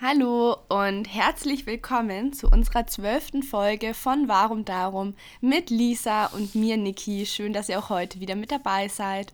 [0.00, 6.76] Hallo und herzlich willkommen zu unserer zwölften Folge von Warum Darum mit Lisa und mir,
[6.76, 7.24] Niki.
[7.26, 9.32] Schön, dass ihr auch heute wieder mit dabei seid.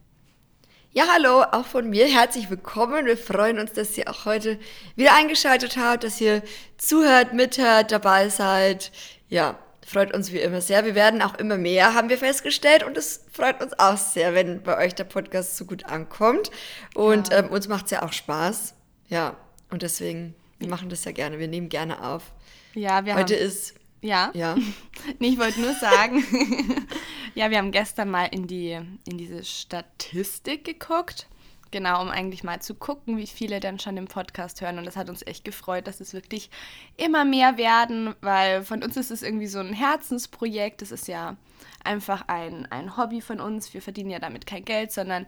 [0.93, 3.07] Ja, hallo, auch von mir herzlich willkommen.
[3.07, 4.59] Wir freuen uns, dass ihr auch heute
[4.97, 6.43] wieder eingeschaltet habt, dass ihr
[6.77, 8.93] zuhört, mithört, dabei seid.
[9.31, 10.85] Ja, freut uns wie immer sehr.
[10.85, 12.85] Wir werden auch immer mehr, haben wir festgestellt.
[12.85, 16.51] Und es freut uns auch sehr, wenn bei euch der Podcast so gut ankommt.
[16.95, 17.39] Und ja.
[17.39, 18.75] ähm, uns macht es ja auch Spaß.
[19.09, 19.37] Ja,
[19.71, 21.39] und deswegen, wir machen das ja gerne.
[21.39, 22.33] Wir nehmen gerne auf.
[22.75, 23.75] Ja, wir Heute haben, ist.
[24.03, 24.31] Ja.
[24.35, 24.57] Ja.
[25.19, 26.23] nee, ich wollte nur sagen,
[27.35, 28.73] ja, wir haben gestern mal in, die,
[29.09, 31.27] in diese Statistik geguckt.
[31.73, 34.79] Genau, um eigentlich mal zu gucken, wie viele denn schon den Podcast hören.
[34.79, 36.51] Und das hat uns echt gefreut, dass es wirklich
[36.97, 40.83] immer mehr werden, weil von uns ist es irgendwie so ein Herzensprojekt.
[40.83, 41.37] Das ist ja
[41.85, 43.73] einfach ein, ein Hobby von uns.
[43.73, 45.27] Wir verdienen ja damit kein Geld, sondern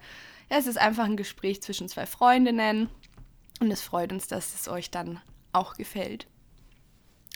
[0.49, 2.91] es ist einfach ein Gespräch zwischen zwei Freundinnen.
[3.63, 5.21] Und es freut uns, dass es euch dann
[5.53, 6.27] auch gefällt.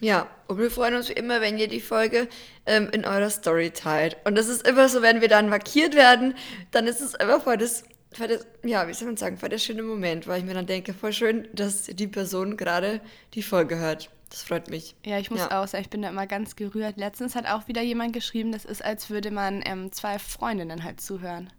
[0.00, 2.28] Ja, und wir freuen uns wie immer, wenn ihr die Folge
[2.66, 4.16] ähm, in eurer Story teilt.
[4.24, 6.34] Und das ist immer so, wenn wir dann markiert werden,
[6.72, 7.84] dann ist es immer voll das
[8.18, 10.66] war das, ja, wie soll man sagen, war der schöne Moment, weil ich mir dann
[10.66, 13.00] denke, voll schön, dass die Person gerade
[13.34, 14.10] die Folge hört.
[14.30, 14.96] Das freut mich.
[15.04, 15.62] Ja, ich muss ja.
[15.62, 16.96] auch sagen, ich bin da immer ganz gerührt.
[16.96, 21.00] Letztens hat auch wieder jemand geschrieben, das ist, als würde man ähm, zwei Freundinnen halt
[21.00, 21.52] zuhören.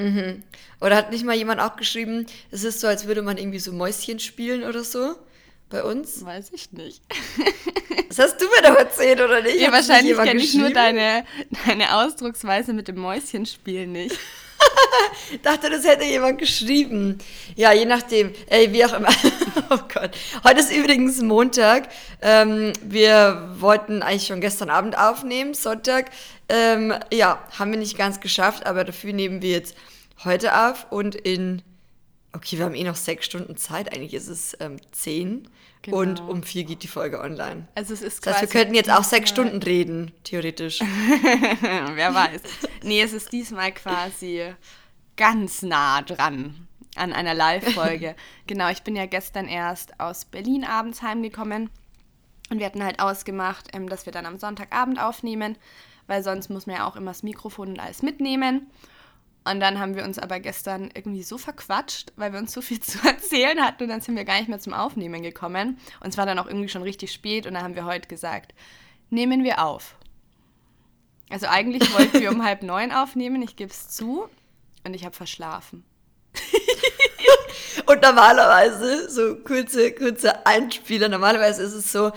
[0.00, 0.42] Mhm.
[0.80, 3.72] Oder hat nicht mal jemand auch geschrieben, es ist so, als würde man irgendwie so
[3.72, 5.16] Mäuschen spielen oder so?
[5.68, 6.24] Bei uns?
[6.24, 7.02] Weiß ich nicht.
[8.08, 9.60] Das hast du mir doch erzählt, oder nicht?
[9.60, 11.24] Ja, wahrscheinlich kenne ich nur deine,
[11.64, 14.18] deine Ausdrucksweise mit dem Mäuschenspiel nicht.
[15.42, 17.18] Dachte, das hätte jemand geschrieben.
[17.54, 18.32] Ja, je nachdem.
[18.48, 19.08] Ey, wie auch immer.
[19.70, 20.10] oh Gott.
[20.44, 21.88] Heute ist übrigens Montag.
[22.20, 26.10] Ähm, wir wollten eigentlich schon gestern Abend aufnehmen, Sonntag.
[26.50, 29.76] Ähm, ja, haben wir nicht ganz geschafft, aber dafür nehmen wir jetzt
[30.24, 31.62] heute auf und in.
[32.32, 33.92] Okay, wir haben eh noch sechs Stunden Zeit.
[33.92, 35.48] Eigentlich ist es ähm, zehn.
[35.82, 35.98] Genau.
[35.98, 37.66] Und um vier geht die Folge online.
[37.74, 40.80] Also es ist das heißt, wir könnten jetzt auch sechs Stunden reden, theoretisch.
[41.94, 42.42] Wer weiß.
[42.82, 44.52] Nee, es ist diesmal quasi
[45.16, 48.14] ganz nah dran an einer Live-Folge.
[48.46, 51.70] genau, ich bin ja gestern erst aus Berlin abends heimgekommen.
[52.50, 55.56] Und wir hatten halt ausgemacht, ähm, dass wir dann am Sonntagabend aufnehmen,
[56.10, 58.66] weil sonst muss man ja auch immer das Mikrofon und alles mitnehmen.
[59.44, 62.80] Und dann haben wir uns aber gestern irgendwie so verquatscht, weil wir uns so viel
[62.80, 65.78] zu erzählen hatten und dann sind wir gar nicht mehr zum Aufnehmen gekommen.
[66.00, 68.54] Und es war dann auch irgendwie schon richtig spät und dann haben wir heute gesagt,
[69.08, 69.94] nehmen wir auf.
[71.30, 74.28] Also eigentlich wollten wir um halb neun aufnehmen, ich gebe es zu,
[74.84, 75.84] und ich habe verschlafen.
[77.86, 82.10] und normalerweise, so kurze, kurze Einspieler, normalerweise ist es so,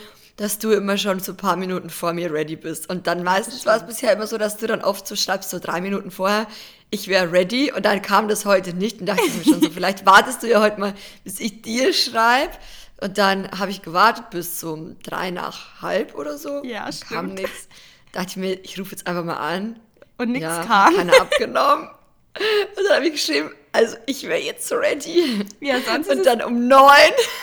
[0.44, 2.90] dass du immer schon so ein paar Minuten vor mir ready bist.
[2.90, 5.58] Und dann meistens war es bisher immer so, dass du dann oft so schreibst, so
[5.58, 6.48] drei Minuten vorher,
[6.90, 7.72] ich wäre ready.
[7.72, 10.50] Und dann kam das heute nicht und dachte ich mir schon so, vielleicht wartest du
[10.50, 10.94] ja heute mal,
[11.24, 12.52] bis ich dir schreibe.
[13.00, 16.62] Und dann habe ich gewartet bis so um drei nach halb oder so.
[16.66, 17.10] Ja, stimmt.
[17.10, 17.70] Kam nichts.
[18.12, 19.80] Dachte ich mir, ich rufe jetzt einfach mal an.
[20.18, 20.94] Und nichts ja, kam.
[20.94, 21.88] Keiner abgenommen.
[22.36, 25.46] Und dann habe ich geschrieben, also ich wäre jetzt ready.
[25.60, 26.90] Ja, sonst Und dann um neun.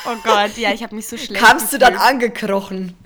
[0.07, 1.83] Oh Gott, ja, ich habe mich so schlecht Kamst gefühlt.
[1.83, 2.97] du dann angekrochen?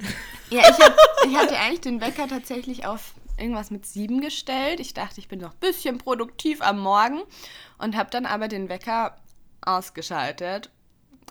[0.51, 0.97] Ja, ich, hab,
[1.27, 4.81] ich hatte eigentlich den Wecker tatsächlich auf irgendwas mit sieben gestellt.
[4.81, 7.23] Ich dachte, ich bin noch ein bisschen produktiv am Morgen
[7.79, 9.17] und habe dann aber den Wecker
[9.63, 10.71] ausgeschaltet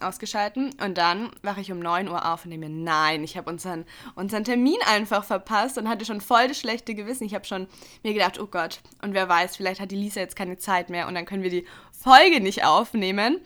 [0.02, 3.50] ausgeschalten und dann wache ich um 9 Uhr auf und denke mir, nein, ich habe
[3.50, 7.26] unseren, unseren Termin einfach verpasst und hatte schon voll das schlechte Gewissen.
[7.26, 7.68] Ich habe schon
[8.04, 11.08] mir gedacht, oh Gott, und wer weiß, vielleicht hat die Lisa jetzt keine Zeit mehr
[11.08, 13.38] und dann können wir die Folge nicht aufnehmen.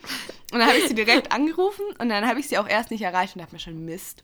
[0.52, 3.02] Und dann habe ich sie direkt angerufen und dann habe ich sie auch erst nicht
[3.02, 4.24] erreicht und dachte mir schon, Mist.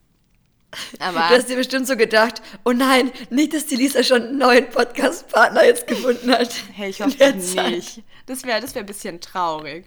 [1.00, 4.38] Aber du hast dir bestimmt so gedacht, oh nein, nicht, dass die Lisa schon einen
[4.38, 6.54] neuen Podcast-Partner jetzt gefunden hat.
[6.74, 8.02] Hey, ich hoffe nicht.
[8.26, 9.86] Das wäre das wär ein bisschen traurig.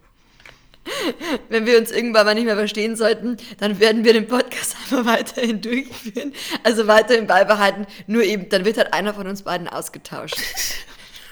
[1.48, 5.04] Wenn wir uns irgendwann mal nicht mehr verstehen sollten, dann werden wir den Podcast einfach
[5.06, 6.32] weiterhin durchführen.
[6.62, 7.86] Also weiterhin beibehalten.
[8.06, 10.36] Nur eben, dann wird halt einer von uns beiden ausgetauscht.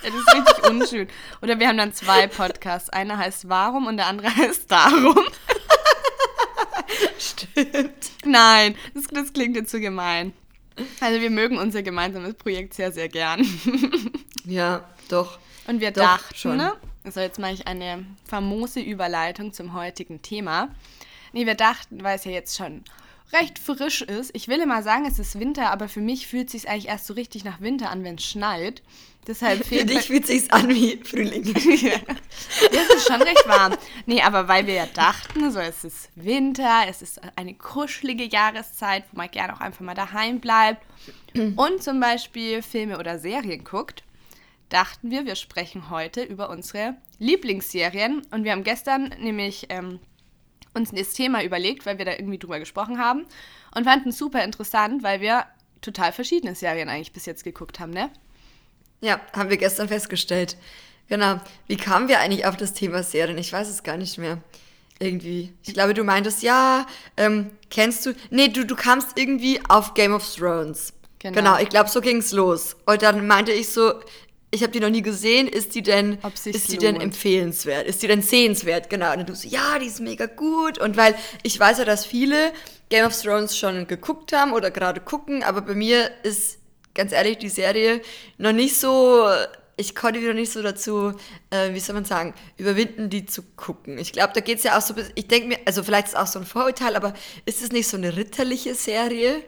[0.02, 1.08] Ja, das ist richtig unschön.
[1.40, 2.90] Oder wir haben dann zwei Podcasts.
[2.90, 5.18] Einer heißt Warum und der andere heißt Darum.
[7.18, 8.10] Stimmt.
[8.22, 10.34] Nein, das, das klingt jetzt so gemein.
[11.00, 13.46] Also wir mögen unser gemeinsames Projekt sehr, sehr gern.
[14.44, 15.38] Ja, doch.
[15.66, 16.56] Und wir doch, dachten, schon.
[16.58, 16.74] ne?
[17.04, 20.70] Also jetzt mache ich eine famose Überleitung zum heutigen Thema.
[21.34, 22.82] Nee, wir dachten, weil es ja jetzt schon
[23.32, 24.30] recht frisch ist.
[24.34, 27.06] Ich will immer sagen, es ist Winter, aber für mich fühlt es sich eigentlich erst
[27.06, 28.82] so richtig nach Winter an, wenn es schneit.
[29.26, 31.44] Deshalb Für dich fühlt es sich an wie Frühling.
[31.82, 32.00] ja,
[32.70, 33.74] es ist schon recht warm.
[34.06, 39.04] Nee, aber weil wir ja dachten, so es ist Winter, es ist eine kuschelige Jahreszeit,
[39.12, 40.82] wo man gerne auch einfach mal daheim bleibt
[41.34, 44.04] und zum Beispiel Filme oder Serien guckt,
[44.68, 48.22] dachten wir, wir sprechen heute über unsere Lieblingsserien.
[48.30, 50.00] Und wir haben gestern nämlich ähm,
[50.74, 53.26] uns das Thema überlegt, weil wir da irgendwie drüber gesprochen haben
[53.74, 55.46] und fanden es super interessant, weil wir
[55.80, 58.10] total verschiedene Serien eigentlich bis jetzt geguckt haben, ne?
[59.00, 60.56] Ja, haben wir gestern festgestellt.
[61.08, 61.38] Genau.
[61.66, 63.36] Wie kamen wir eigentlich auf das Thema Serien?
[63.36, 64.38] Ich weiß es gar nicht mehr.
[64.98, 65.52] Irgendwie.
[65.64, 68.14] Ich glaube, du meintest, ja, ähm, kennst du.
[68.30, 70.92] Nee, du, du kamst irgendwie auf Game of Thrones.
[71.18, 72.76] Genau, genau ich glaube, so ging es los.
[72.86, 74.00] Und dann meinte ich so,
[74.54, 77.86] ich habe die noch nie gesehen, ist die denn, ist die denn empfehlenswert?
[77.86, 78.88] Ist die denn sehenswert?
[78.88, 79.10] Genau.
[79.10, 80.78] Und dann du so, ja, die ist mega gut.
[80.78, 82.52] Und weil ich weiß ja, dass viele
[82.88, 86.58] Game of Thrones schon geguckt haben oder gerade gucken, aber bei mir ist
[86.94, 88.00] ganz ehrlich die Serie
[88.38, 89.26] noch nicht so
[89.76, 91.14] ich konnte wieder nicht so dazu,
[91.50, 93.98] äh, wie soll man sagen, überwinden, die zu gucken.
[93.98, 96.18] Ich glaube, da geht es ja auch so, ich denke mir, also vielleicht ist es
[96.18, 97.12] auch so ein Vorurteil, aber
[97.44, 99.42] ist es nicht so eine ritterliche Serie?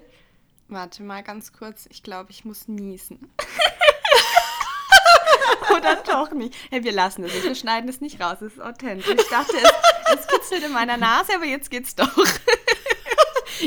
[0.69, 3.31] Warte mal ganz kurz, ich glaube, ich muss niesen.
[5.77, 6.55] Oder doch nicht.
[6.71, 7.43] Hey, wir lassen es.
[7.43, 8.39] Wir schneiden es nicht raus.
[8.41, 9.09] Es ist authentisch.
[9.09, 12.11] Ich dachte, es, es kitzelt in meiner Nase, aber jetzt geht's doch.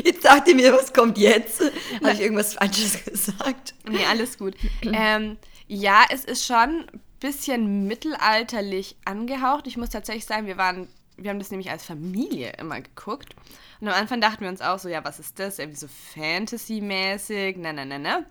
[0.04, 1.60] Jetzt dachte mir, was kommt jetzt?
[2.00, 3.74] Habe ich irgendwas Falsches gesagt?
[3.88, 4.54] Nee, alles gut.
[4.82, 5.36] ähm,
[5.66, 9.66] ja, es ist schon ein bisschen mittelalterlich angehaucht.
[9.66, 13.34] Ich muss tatsächlich sagen, wir waren, wir haben das nämlich als Familie immer geguckt.
[13.80, 15.58] Und am Anfang dachten wir uns auch so, ja, was ist das?
[15.58, 18.26] Irgendwie so Fantasy-mäßig, ne, ne, ne, ne.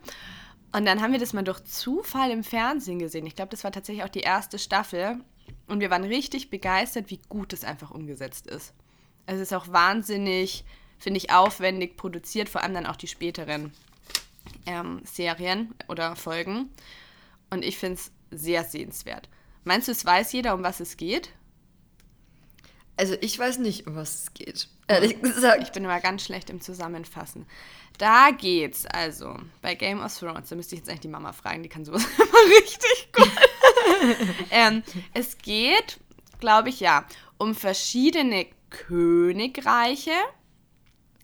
[0.72, 3.26] Und dann haben wir das mal durch Zufall im Fernsehen gesehen.
[3.26, 5.20] Ich glaube, das war tatsächlich auch die erste Staffel.
[5.66, 8.72] Und wir waren richtig begeistert, wie gut es einfach umgesetzt ist.
[9.26, 10.64] Also es ist auch wahnsinnig,
[10.98, 13.72] finde ich, aufwendig produziert, vor allem dann auch die späteren
[14.66, 16.70] ähm, Serien oder Folgen.
[17.50, 19.28] Und ich finde es sehr sehenswert.
[19.64, 21.30] Meinst du, es weiß jeder, um was es geht?
[23.00, 24.68] Also ich weiß nicht, um was es geht.
[24.86, 25.62] Ehrlich gesagt.
[25.62, 27.46] Ich bin immer ganz schlecht im Zusammenfassen.
[27.96, 30.50] Da geht's also bei Game of Thrones.
[30.50, 33.30] Da müsste ich jetzt eigentlich die Mama fragen, die kann sowas immer richtig gut.
[34.50, 34.82] ähm,
[35.14, 35.98] es geht,
[36.40, 37.06] glaube ich, ja,
[37.38, 40.12] um verschiedene Königreiche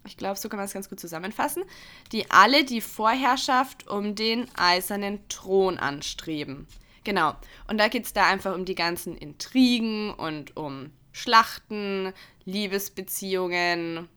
[0.06, 1.64] ich glaube, so kann man es ganz gut zusammenfassen,
[2.12, 6.68] die alle die Vorherrschaft um den eisernen Thron anstreben.
[7.04, 7.34] Genau.
[7.68, 12.12] Und da geht es da einfach um die ganzen Intrigen und um Schlachten,
[12.44, 14.08] Liebesbeziehungen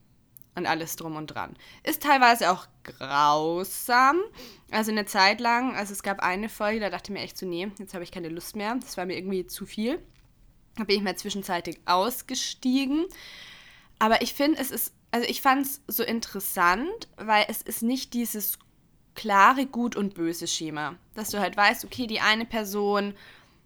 [0.55, 1.55] und alles drum und dran.
[1.83, 4.19] Ist teilweise auch grausam.
[4.71, 7.45] Also eine Zeit lang, also es gab eine Folge, da dachte ich mir echt so,
[7.45, 8.75] nee, jetzt habe ich keine Lust mehr.
[8.81, 9.99] Das war mir irgendwie zu viel.
[10.75, 13.05] Da bin ich mal zwischenzeitlich ausgestiegen.
[13.99, 18.13] Aber ich finde, es ist also ich fand es so interessant, weil es ist nicht
[18.13, 18.59] dieses
[19.15, 23.15] klare Gut und Böse Schema, dass du halt weißt, okay, die eine Person,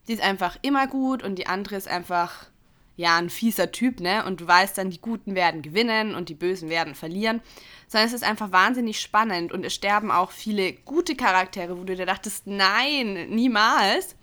[0.08, 2.48] die ist einfach immer gut und die andere ist einfach
[2.96, 4.26] ja ein fieser Typ, ne?
[4.26, 7.42] Und du weißt dann, die Guten werden gewinnen und die Bösen werden verlieren,
[7.88, 11.96] sondern es ist einfach wahnsinnig spannend und es sterben auch viele gute Charaktere, wo du
[11.96, 14.16] dir dachtest, nein, niemals.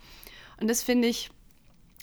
[0.59, 1.31] Und das finde ich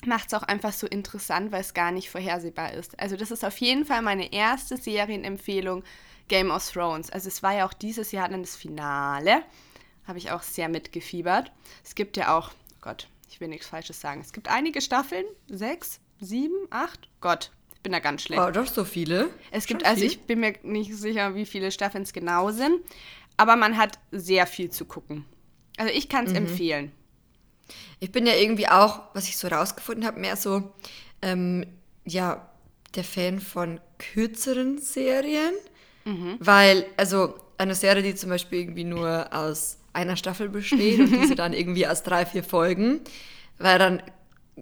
[0.07, 2.99] macht es auch einfach so interessant, weil es gar nicht vorhersehbar ist.
[3.01, 5.83] Also das ist auf jeden Fall meine erste Serienempfehlung,
[6.29, 7.11] Game of Thrones.
[7.11, 9.43] Also es war ja auch dieses Jahr dann das Finale,
[10.07, 11.51] habe ich auch sehr mitgefiebert.
[11.85, 15.25] Es gibt ja auch, oh Gott, ich will nichts Falsches sagen, es gibt einige Staffeln,
[15.49, 18.43] sechs, sieben, acht, Gott, ich bin da ganz schlecht.
[18.43, 19.31] Oh, doch so viele?
[19.51, 20.11] Es gibt, Schon also viel?
[20.11, 22.81] ich bin mir nicht sicher, wie viele Staffeln es genau sind,
[23.37, 25.25] aber man hat sehr viel zu gucken.
[25.77, 26.39] Also ich kann es mhm.
[26.39, 26.93] empfehlen.
[28.01, 30.73] Ich bin ja irgendwie auch, was ich so rausgefunden habe, mehr so,
[31.23, 31.67] ähm,
[32.05, 32.49] ja,
[32.95, 35.53] der Fan von kürzeren Serien.
[36.05, 36.37] Mhm.
[36.41, 41.35] Weil, also eine Serie, die zum Beispiel irgendwie nur aus einer Staffel besteht und diese
[41.37, 43.01] dann irgendwie aus drei, vier Folgen,
[43.59, 44.03] weil dann,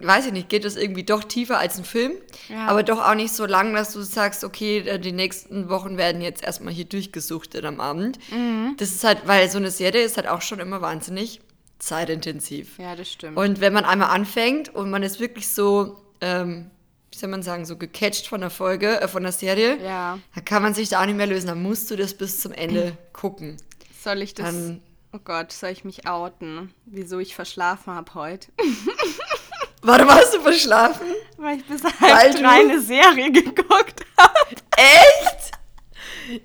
[0.00, 2.12] weiß ich nicht, geht das irgendwie doch tiefer als ein Film,
[2.48, 2.66] ja.
[2.66, 6.22] aber doch auch nicht so lang, dass du sagst, okay, äh, die nächsten Wochen werden
[6.22, 8.18] jetzt erstmal hier durchgesuchtet am Abend.
[8.30, 8.74] Mhm.
[8.78, 11.40] Das ist halt, weil so eine Serie ist halt auch schon immer wahnsinnig
[11.78, 12.78] zeitintensiv.
[12.78, 13.36] Ja, das stimmt.
[13.36, 16.70] Und wenn man einmal anfängt und man ist wirklich so, ähm,
[17.12, 20.18] wie soll man sagen, so gecatcht von der Folge, äh, von der Serie, ja.
[20.34, 21.46] dann kann man sich da auch nicht mehr lösen.
[21.46, 23.56] Dann musst du das bis zum Ende gucken.
[24.02, 24.46] Soll ich das?
[24.46, 26.72] Dann, oh Gott, soll ich mich outen?
[26.84, 28.48] Wieso ich verschlafen habe heute?
[29.86, 31.06] Warum hast du verschlafen?
[31.36, 34.56] Weil ich bis halb drei eine Serie geguckt habe.
[34.76, 35.52] Echt?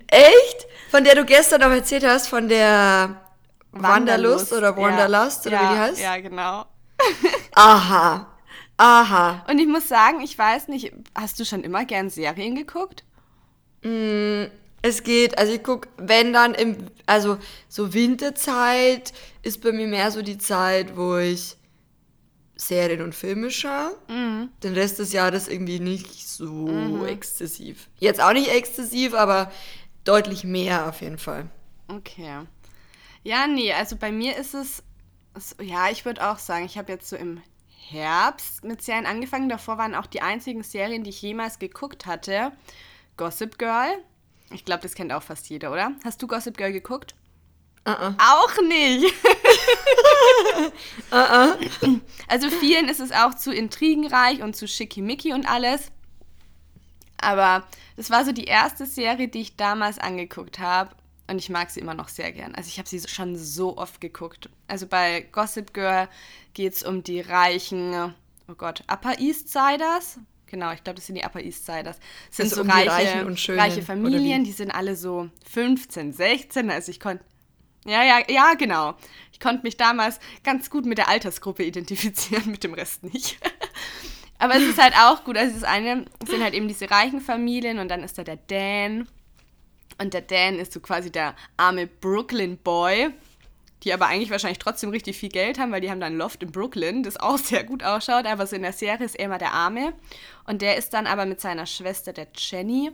[0.06, 0.66] Echt?
[0.92, 3.20] Von der du gestern noch erzählt hast, von der
[3.72, 5.50] Wanderlust, oder Wanderlust ja.
[5.50, 6.00] oder ja, wie die heißt?
[6.00, 6.66] Ja, genau.
[7.56, 8.28] Aha.
[8.76, 9.44] Aha.
[9.48, 13.02] Und ich muss sagen, ich weiß nicht, hast du schon immer gern Serien geguckt?
[13.82, 14.44] Mm,
[14.82, 20.12] es geht, also ich gucke, wenn dann im, also so Winterzeit ist bei mir mehr
[20.12, 21.56] so die Zeit, wo ich
[22.66, 23.96] Serien und Filme schaue.
[24.08, 24.50] Mhm.
[24.62, 27.06] Den Rest des Jahres irgendwie nicht so mhm.
[27.06, 27.88] exzessiv.
[27.98, 29.50] Jetzt auch nicht exzessiv, aber
[30.04, 31.48] deutlich mehr auf jeden Fall.
[31.88, 32.40] Okay.
[33.22, 34.82] Ja, nee, also bei mir ist es,
[35.34, 37.40] es ja, ich würde auch sagen, ich habe jetzt so im
[37.88, 39.48] Herbst mit Serien angefangen.
[39.48, 42.52] Davor waren auch die einzigen Serien, die ich jemals geguckt hatte.
[43.16, 43.92] Gossip Girl.
[44.50, 45.92] Ich glaube, das kennt auch fast jeder, oder?
[46.04, 47.14] Hast du Gossip Girl geguckt?
[47.86, 48.14] Uh -uh.
[48.18, 49.12] Auch nicht.
[52.28, 55.92] Also vielen ist es auch zu intrigenreich und zu schickimicki und alles.
[57.18, 60.94] Aber das war so die erste Serie, die ich damals angeguckt habe.
[61.28, 62.54] Und ich mag sie immer noch sehr gern.
[62.54, 64.48] Also ich habe sie schon so oft geguckt.
[64.66, 66.08] Also bei Gossip Girl
[66.54, 68.14] geht es um die reichen,
[68.48, 70.18] oh Gott, Upper East Siders.
[70.46, 71.98] Genau, ich glaube, das sind die Upper East Siders.
[72.28, 76.70] Das sind Also so um reiche, Schönen, reiche Familien, die sind alle so 15, 16.
[76.70, 77.24] Also ich konnte
[77.86, 78.94] ja, ja, ja, genau.
[79.32, 83.38] Ich konnte mich damals ganz gut mit der Altersgruppe identifizieren, mit dem Rest nicht.
[84.38, 85.36] Aber es ist halt auch gut.
[85.36, 89.08] Also das eine sind halt eben diese reichen Familien und dann ist da der Dan.
[89.98, 93.10] Und der Dan ist so quasi der arme Brooklyn Boy,
[93.84, 96.42] die aber eigentlich wahrscheinlich trotzdem richtig viel Geld haben, weil die haben da ein Loft
[96.42, 98.26] in Brooklyn, das auch sehr gut ausschaut.
[98.26, 99.92] Aber so in der Serie ist er immer der Arme.
[100.44, 102.90] Und der ist dann aber mit seiner Schwester, der Jenny,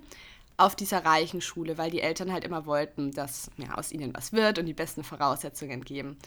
[0.58, 4.32] auf dieser reichen Schule, weil die Eltern halt immer wollten, dass ja, aus ihnen was
[4.32, 6.18] wird und die besten Voraussetzungen geben.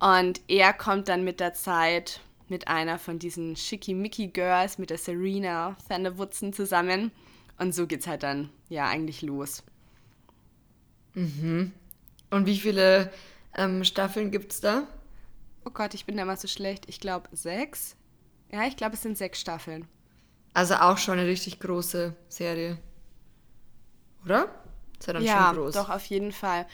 [0.00, 4.98] Und er kommt dann mit der Zeit mit einer von diesen Schickimicki Girls, mit der
[4.98, 7.12] Serena Vanderwoodson zusammen.
[7.58, 9.62] Und so geht's halt dann ja eigentlich los.
[12.30, 13.12] Und wie viele
[13.54, 14.86] ähm, Staffeln gibt's da?
[15.66, 16.84] Oh Gott, ich bin da mal so schlecht.
[16.88, 17.96] Ich glaube sechs.
[18.50, 19.86] Ja, ich glaube, es sind sechs Staffeln.
[20.54, 22.78] Also auch schon eine richtig große Serie.
[24.28, 24.48] Oder?
[24.98, 25.74] Ist ja dann ja, schon groß.
[25.74, 26.66] doch, auf jeden Fall.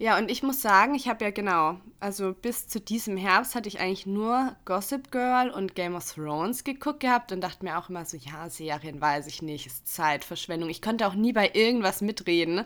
[0.00, 3.68] Ja, und ich muss sagen, ich habe ja genau, also bis zu diesem Herbst hatte
[3.68, 7.90] ich eigentlich nur Gossip Girl und Game of Thrones geguckt gehabt und dachte mir auch
[7.90, 10.70] immer so, ja, Serien weiß ich nicht, ist Zeitverschwendung.
[10.70, 12.64] Ich konnte auch nie bei irgendwas mitreden.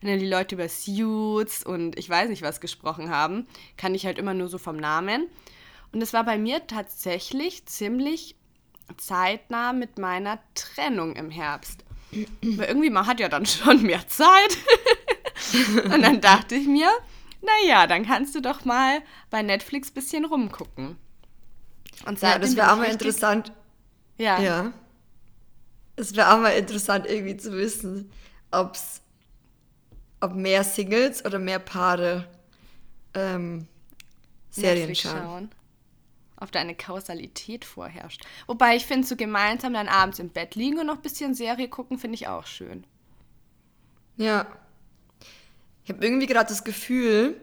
[0.00, 4.06] Wenn dann die Leute über Suits und ich weiß nicht was gesprochen haben, kann ich
[4.06, 5.26] halt immer nur so vom Namen.
[5.90, 8.36] Und es war bei mir tatsächlich ziemlich
[8.98, 11.82] zeitnah mit meiner Trennung im Herbst.
[12.42, 14.58] Weil irgendwie, man hat ja dann schon mehr Zeit.
[15.84, 16.88] Und dann dachte ich mir,
[17.42, 20.96] naja, dann kannst du doch mal bei Netflix ein bisschen rumgucken.
[22.06, 23.52] Und ja, das wäre auch mal interessant.
[24.18, 24.40] Ja.
[24.40, 24.72] Ja.
[25.96, 28.10] Es wäre auch mal interessant, irgendwie zu wissen,
[28.50, 29.00] ob's,
[30.20, 32.26] ob mehr Singles oder mehr Paare
[33.14, 33.68] ähm,
[34.50, 35.50] Serien Netflix schauen.
[36.36, 38.22] Ob da eine Kausalität vorherrscht.
[38.46, 41.68] Wobei ich finde, so gemeinsam dann abends im Bett liegen und noch ein bisschen Serie
[41.68, 42.84] gucken, finde ich auch schön.
[44.16, 44.46] Ja.
[45.84, 47.40] Ich habe irgendwie gerade das Gefühl,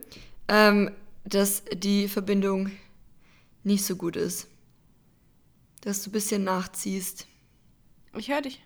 [0.48, 0.92] ähm,
[1.24, 2.72] dass die Verbindung
[3.64, 4.48] nicht so gut ist.
[5.82, 7.28] Dass du ein bisschen nachziehst.
[8.18, 8.62] Ich höre dich.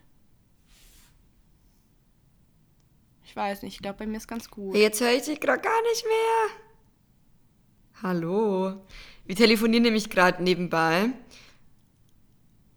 [3.24, 4.76] Ich weiß nicht, ich glaube, bei mir ist ganz gut.
[4.76, 6.66] Jetzt höre ich dich gerade gar nicht mehr.
[8.02, 8.82] Hallo.
[9.26, 11.10] Wir telefonieren nämlich gerade nebenbei.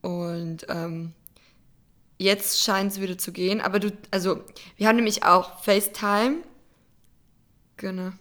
[0.00, 1.12] Und ähm,
[2.18, 3.60] jetzt scheint es wieder zu gehen.
[3.60, 4.44] Aber du, also,
[4.76, 6.38] wir haben nämlich auch FaceTime.
[7.76, 8.12] Genau.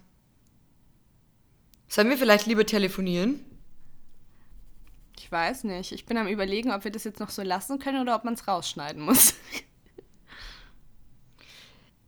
[1.87, 3.43] Sollen wir vielleicht lieber telefonieren?
[5.17, 5.91] Ich weiß nicht.
[5.91, 8.33] Ich bin am überlegen, ob wir das jetzt noch so lassen können oder ob man
[8.33, 9.33] es rausschneiden muss.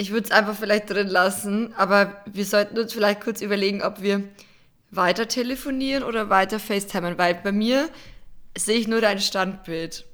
[0.01, 4.01] Ich würde es einfach vielleicht drin lassen, aber wir sollten uns vielleicht kurz überlegen, ob
[4.01, 4.23] wir
[4.91, 7.89] weiter telefonieren oder weiter FaceTimen, weil bei mir
[8.57, 10.05] sehe ich nur dein Standbild.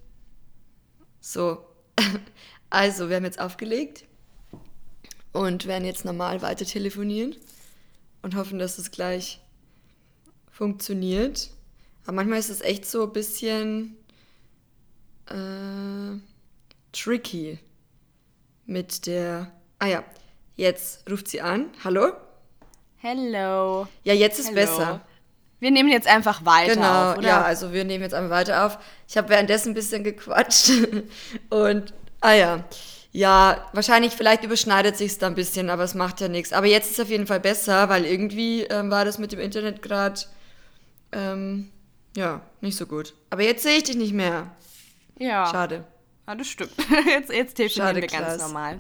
[1.20, 1.66] So.
[2.72, 4.06] Also, wir haben jetzt aufgelegt
[5.32, 7.36] und werden jetzt normal weiter telefonieren
[8.22, 9.40] und hoffen, dass es gleich
[10.52, 11.52] funktioniert.
[12.04, 13.96] Aber manchmal ist es echt so ein bisschen
[15.28, 16.20] äh,
[16.92, 17.60] tricky
[18.66, 19.52] mit der.
[19.80, 20.04] Ah ja,
[20.56, 21.70] jetzt ruft sie an.
[21.84, 22.14] Hallo?
[23.06, 23.88] Hello.
[24.04, 24.56] Ja, jetzt ist Hello.
[24.56, 25.02] besser.
[25.60, 27.28] Wir nehmen jetzt einfach weiter Genau, auf, oder?
[27.28, 28.80] ja, also wir nehmen jetzt einmal weiter auf.
[29.08, 30.72] Ich habe währenddessen ein bisschen gequatscht
[31.52, 32.64] und, ah ja,
[33.12, 36.52] ja, wahrscheinlich, vielleicht überschneidet sich da ein bisschen, aber es macht ja nichts.
[36.52, 39.40] Aber jetzt ist es auf jeden Fall besser, weil irgendwie ähm, war das mit dem
[39.40, 40.22] Internet gerade,
[41.12, 41.70] ähm,
[42.18, 43.14] ja, nicht so gut.
[43.30, 44.48] Aber jetzt sehe ich dich nicht mehr.
[45.20, 45.46] ja.
[45.46, 45.84] Schade.
[46.28, 46.72] Ja, das stimmt.
[47.06, 48.80] Jetzt, jetzt telefonieren Schade, wir ganz normal.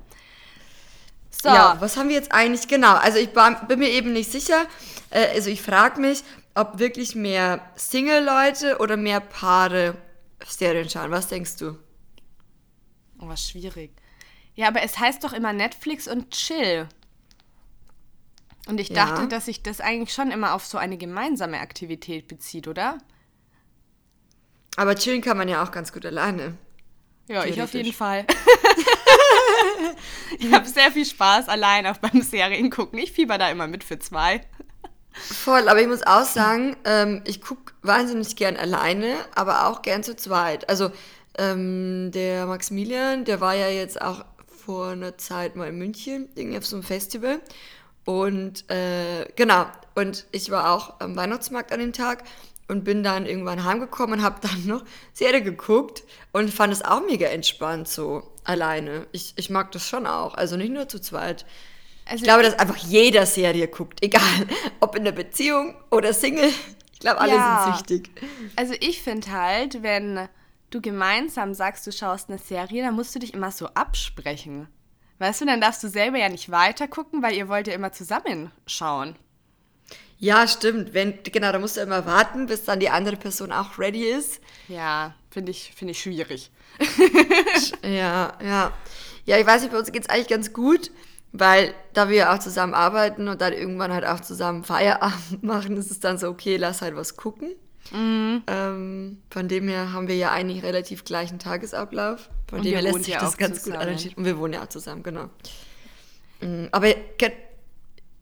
[1.45, 1.51] So.
[1.51, 2.95] Ja, was haben wir jetzt eigentlich genau?
[2.95, 4.65] Also ich bin mir eben nicht sicher.
[5.11, 6.23] Äh, also ich frage mich,
[6.55, 9.95] ob wirklich mehr Single-Leute oder mehr Paare
[10.43, 11.11] Serien schauen.
[11.11, 11.77] Was denkst du?
[13.19, 13.91] Oh, was schwierig.
[14.55, 16.87] Ja, aber es heißt doch immer Netflix und Chill.
[18.67, 19.05] Und ich Ja.
[19.05, 22.97] dachte, dass sich das eigentlich schon immer auf so eine gemeinsame Aktivität bezieht, oder?
[24.77, 26.57] Aber chillen kann man ja auch ganz gut alleine.
[27.27, 28.25] Ja, ich auf jeden Fall.
[30.39, 32.99] ich habe sehr viel Spaß allein auch beim Serien gucken.
[32.99, 34.41] Ich fieber da immer mit für zwei.
[35.13, 40.03] Voll, aber ich muss auch sagen, ähm, ich gucke wahnsinnig gern alleine, aber auch gern
[40.03, 40.67] zu zweit.
[40.69, 40.91] Also
[41.37, 44.25] ähm, der Maximilian, der war ja jetzt auch
[44.65, 47.39] vor einer Zeit mal in München, irgendwie auf so einem Festival.
[48.03, 49.65] Und äh, genau,
[49.95, 52.23] und ich war auch am Weihnachtsmarkt an dem Tag
[52.67, 57.05] und bin dann irgendwann heimgekommen und habe dann noch Serie geguckt und fand es auch
[57.05, 59.07] mega entspannt so alleine.
[59.11, 61.45] Ich, ich mag das schon auch, also nicht nur zu zweit.
[62.05, 64.21] Also ich glaube, dass einfach jeder Serie guckt, egal
[64.79, 66.51] ob in der Beziehung oder Single.
[66.93, 67.63] Ich glaube, alle ja.
[67.63, 68.11] sind süchtig.
[68.55, 70.29] Also ich finde halt, wenn
[70.69, 74.67] du gemeinsam sagst, du schaust eine Serie, dann musst du dich immer so absprechen.
[75.19, 77.91] Weißt du, dann darfst du selber ja nicht weiter gucken, weil ihr wollt ja immer
[77.91, 79.15] zusammen schauen.
[80.25, 80.95] Ja, stimmt.
[80.95, 84.41] Wenn, genau, da musst du immer warten, bis dann die andere Person auch ready ist.
[84.67, 86.49] Ja, finde ich, find ich schwierig.
[87.83, 88.73] ja, ja.
[89.25, 90.89] Ja, ich weiß nicht, bei uns geht es eigentlich ganz gut,
[91.31, 95.91] weil da wir auch zusammen arbeiten und dann irgendwann halt auch zusammen Feierabend machen, ist
[95.91, 97.51] es dann so, okay, lass halt was gucken.
[97.91, 98.41] Mhm.
[98.47, 102.31] Ähm, von dem her haben wir ja eigentlich relativ gleichen Tagesablauf.
[102.47, 103.77] Von und dem her lässt sich das ganz zusammen.
[103.77, 104.17] gut arrangieren.
[104.17, 105.29] Und wir wohnen ja auch zusammen, genau.
[106.41, 106.87] Mhm, aber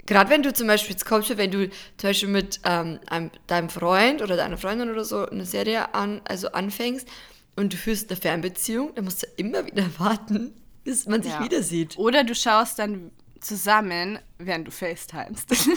[0.06, 3.32] gerade wenn du zum Beispiel, jetzt kommst du, wenn du zum Beispiel mit ähm, einem,
[3.48, 7.08] deinem Freund oder deiner Freundin oder so eine Serie an, also anfängst
[7.56, 11.44] und du führst eine Fernbeziehung, dann musst du immer wieder warten, bis man sich ja.
[11.44, 11.98] wieder sieht.
[11.98, 15.52] Oder du schaust dann zusammen, während du FaceTimest.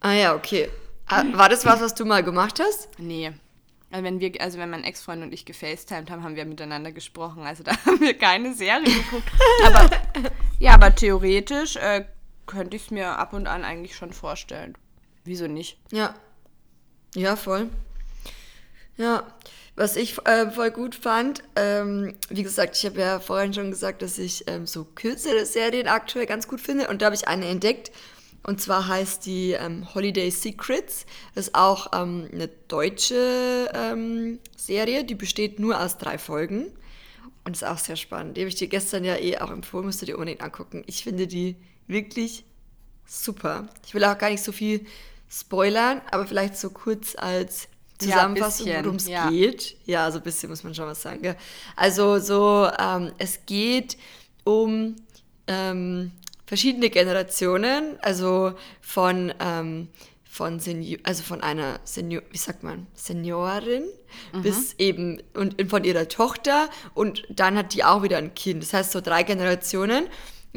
[0.00, 0.68] ah ja, okay.
[1.06, 2.88] Ah, war das was, was du mal gemacht hast?
[2.98, 3.32] Nee.
[3.90, 7.44] Also wenn wir, also wenn mein Ex-Freund und ich gefacetimed haben, haben wir miteinander gesprochen.
[7.44, 9.30] Also da haben wir keine Serie geguckt.
[9.64, 9.90] aber
[10.58, 12.04] ja, aber theoretisch äh,
[12.48, 14.76] könnte ich es mir ab und an eigentlich schon vorstellen.
[15.24, 15.78] Wieso nicht?
[15.92, 16.14] Ja.
[17.14, 17.68] Ja, voll.
[18.96, 19.24] Ja.
[19.76, 24.02] Was ich äh, voll gut fand, ähm, wie gesagt, ich habe ja vorhin schon gesagt,
[24.02, 26.88] dass ich ähm, so kürzere Serien aktuell ganz gut finde.
[26.88, 27.92] Und da habe ich eine entdeckt.
[28.42, 31.06] Und zwar heißt die ähm, Holiday Secrets.
[31.36, 36.72] Das ist auch ähm, eine deutsche ähm, Serie, die besteht nur aus drei Folgen.
[37.44, 38.36] Und ist auch sehr spannend.
[38.36, 40.82] Die habe ich dir gestern ja eh auch empfohlen, musst du dir unbedingt angucken.
[40.86, 41.56] Ich finde die
[41.88, 42.44] wirklich
[43.06, 43.68] super.
[43.86, 44.86] Ich will auch gar nicht so viel
[45.28, 49.28] spoilern, aber vielleicht so kurz als Zusammenfassung, ja, worum es ja.
[49.28, 49.76] geht.
[49.84, 51.22] Ja, so ein bisschen muss man schon was sagen.
[51.22, 51.36] Gell?
[51.74, 53.98] Also so, ähm, es geht
[54.44, 54.96] um
[55.48, 56.12] ähm,
[56.46, 59.88] verschiedene Generationen, also von, ähm,
[60.24, 63.84] von Senior, also von einer Senior, wie sagt man, Seniorin
[64.32, 64.42] mhm.
[64.42, 68.62] bis eben und von ihrer Tochter und dann hat die auch wieder ein Kind.
[68.62, 70.06] Das heißt so drei Generationen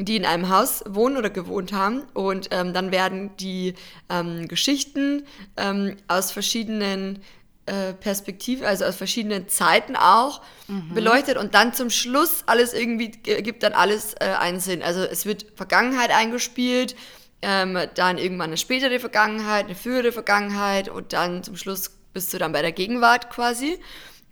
[0.04, 2.02] die in einem Haus wohnen oder gewohnt haben.
[2.14, 3.74] Und ähm, dann werden die
[4.08, 5.24] ähm, Geschichten
[5.56, 7.20] ähm, aus verschiedenen
[7.66, 10.94] äh, Perspektiven, also aus verschiedenen Zeiten auch mhm.
[10.94, 14.82] beleuchtet und dann zum Schluss alles irgendwie, gibt dann alles äh, einen Sinn.
[14.82, 16.96] Also es wird Vergangenheit eingespielt,
[17.40, 22.38] ähm, dann irgendwann eine spätere Vergangenheit, eine frühere Vergangenheit und dann zum Schluss bist du
[22.38, 23.78] dann bei der Gegenwart quasi.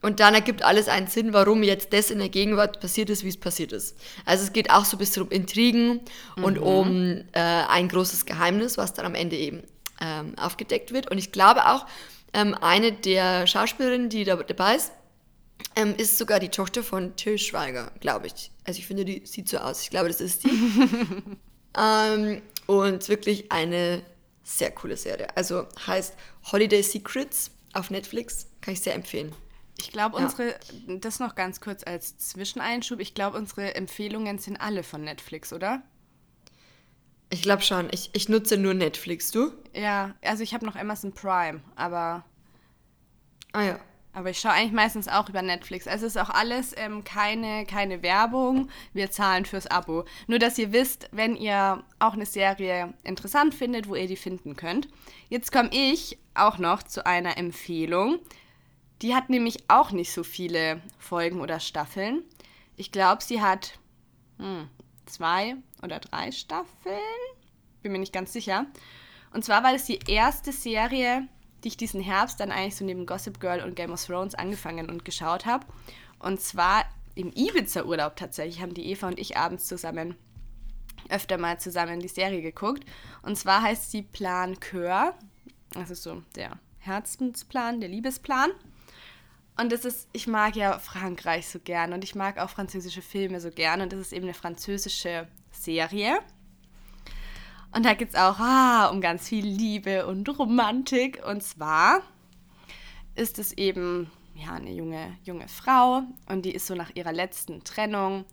[0.02, 3.28] Und dann ergibt alles einen Sinn, warum jetzt das in der Gegenwart passiert ist, wie
[3.28, 3.98] es passiert ist.
[4.24, 6.00] Also es geht auch so ein bisschen um Intrigen
[6.36, 6.44] mhm.
[6.44, 9.62] und um äh, ein großes Geheimnis, was dann am Ende eben
[10.00, 11.10] ähm, aufgedeckt wird.
[11.10, 11.86] Und ich glaube auch,
[12.32, 14.92] ähm, eine der Schauspielerinnen, die da dabei ist,
[15.76, 18.50] ähm, ist sogar die Tochter von Till Schweiger, glaube ich.
[18.64, 19.82] Also ich finde, die sieht so aus.
[19.82, 20.50] Ich glaube, das ist die.
[21.76, 24.02] Ähm, und wirklich eine
[24.42, 25.28] sehr coole Serie.
[25.36, 26.14] Also heißt
[26.50, 28.46] Holiday Secrets auf Netflix.
[28.60, 29.32] Kann ich sehr empfehlen.
[29.81, 30.97] Ich glaube, unsere, ja.
[30.99, 35.83] das noch ganz kurz als Zwischeneinschub, ich glaube, unsere Empfehlungen sind alle von Netflix, oder?
[37.31, 37.88] Ich glaube schon.
[37.93, 39.53] Ich, ich nutze nur Netflix, du?
[39.75, 42.25] Ja, also ich habe noch Amazon Prime, aber.
[43.53, 43.81] Ah ja.
[44.12, 45.87] Aber ich schaue eigentlich meistens auch über Netflix.
[45.87, 48.69] Also es ist auch alles ähm, keine, keine Werbung.
[48.93, 50.05] Wir zahlen fürs Abo.
[50.27, 54.57] Nur, dass ihr wisst, wenn ihr auch eine Serie interessant findet, wo ihr die finden
[54.57, 54.88] könnt.
[55.29, 58.19] Jetzt komme ich auch noch zu einer Empfehlung.
[59.02, 62.22] Die hat nämlich auch nicht so viele Folgen oder Staffeln.
[62.76, 63.78] Ich glaube, sie hat
[64.38, 64.68] hm,
[65.06, 66.98] zwei oder drei Staffeln.
[67.82, 68.66] Bin mir nicht ganz sicher.
[69.32, 71.28] Und zwar war das die erste Serie,
[71.62, 74.90] die ich diesen Herbst dann eigentlich so neben Gossip Girl und Game of Thrones angefangen
[74.90, 75.66] und geschaut habe.
[76.18, 76.84] Und zwar
[77.14, 80.16] im Ibiza-Urlaub tatsächlich haben die Eva und ich abends zusammen
[81.08, 82.84] öfter mal zusammen die Serie geguckt.
[83.22, 85.14] Und zwar heißt sie Plan Coeur.
[85.70, 88.50] Das ist so der Herzensplan, der Liebesplan.
[89.61, 93.40] Und das ist, ich mag ja Frankreich so gern und ich mag auch französische Filme
[93.40, 96.20] so gern und das ist eben eine französische Serie.
[97.73, 101.23] Und da geht es auch ah, um ganz viel Liebe und Romantik.
[101.27, 102.01] Und zwar
[103.14, 107.62] ist es eben ja, eine junge, junge Frau und die ist so nach ihrer letzten
[107.62, 108.25] Trennung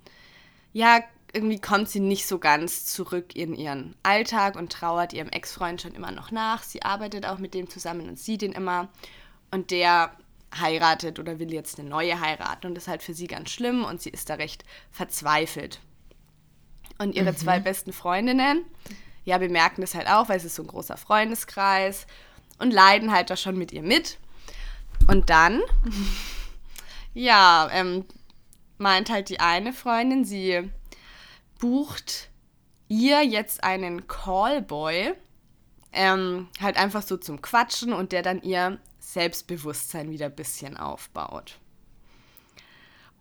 [0.71, 1.01] ja
[1.33, 5.93] irgendwie kommt sie nicht so ganz zurück in ihren Alltag und trauert ihrem Ex-Freund schon
[5.93, 6.63] immer noch nach.
[6.63, 8.87] Sie arbeitet auch mit dem zusammen und sieht ihn immer.
[9.51, 10.11] Und der
[10.59, 12.67] heiratet oder will jetzt eine neue heiraten.
[12.67, 15.79] Und das ist halt für sie ganz schlimm und sie ist da recht verzweifelt.
[16.97, 17.37] Und ihre mhm.
[17.37, 18.65] zwei besten Freundinnen,
[19.23, 22.07] ja, bemerken das halt auch, weil es ist so ein großer Freundeskreis
[22.59, 24.17] und leiden halt da schon mit ihr mit.
[25.07, 25.61] Und dann,
[27.13, 28.05] ja, ähm,
[28.77, 30.71] meint halt die eine Freundin, sie
[31.59, 32.29] bucht
[32.87, 35.13] ihr jetzt einen Callboy,
[35.91, 38.79] ähm, halt einfach so zum Quatschen und der dann ihr
[39.17, 41.57] Selbstbewusstsein wieder ein bisschen aufbaut.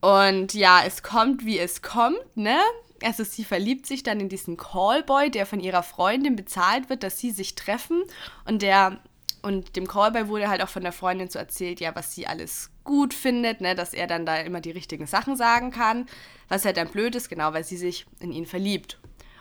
[0.03, 2.59] Und ja, es kommt, wie es kommt, ne?
[3.03, 7.19] Also sie verliebt sich dann in diesen Callboy, der von ihrer Freundin bezahlt wird, dass
[7.19, 8.03] sie sich treffen.
[8.45, 8.99] Und der
[9.41, 12.71] und dem Callboy wurde halt auch von der Freundin so erzählt, ja, was sie alles
[12.85, 16.07] gut findet, ne, dass er dann da immer die richtigen Sachen sagen kann.
[16.49, 18.99] Was halt dann blöd ist, genau, weil sie sich in ihn verliebt.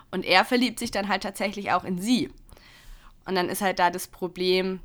[0.10, 2.30] Und er verliebt sich dann halt tatsächlich auch in sie.
[3.26, 4.80] Und dann ist halt da das Problem,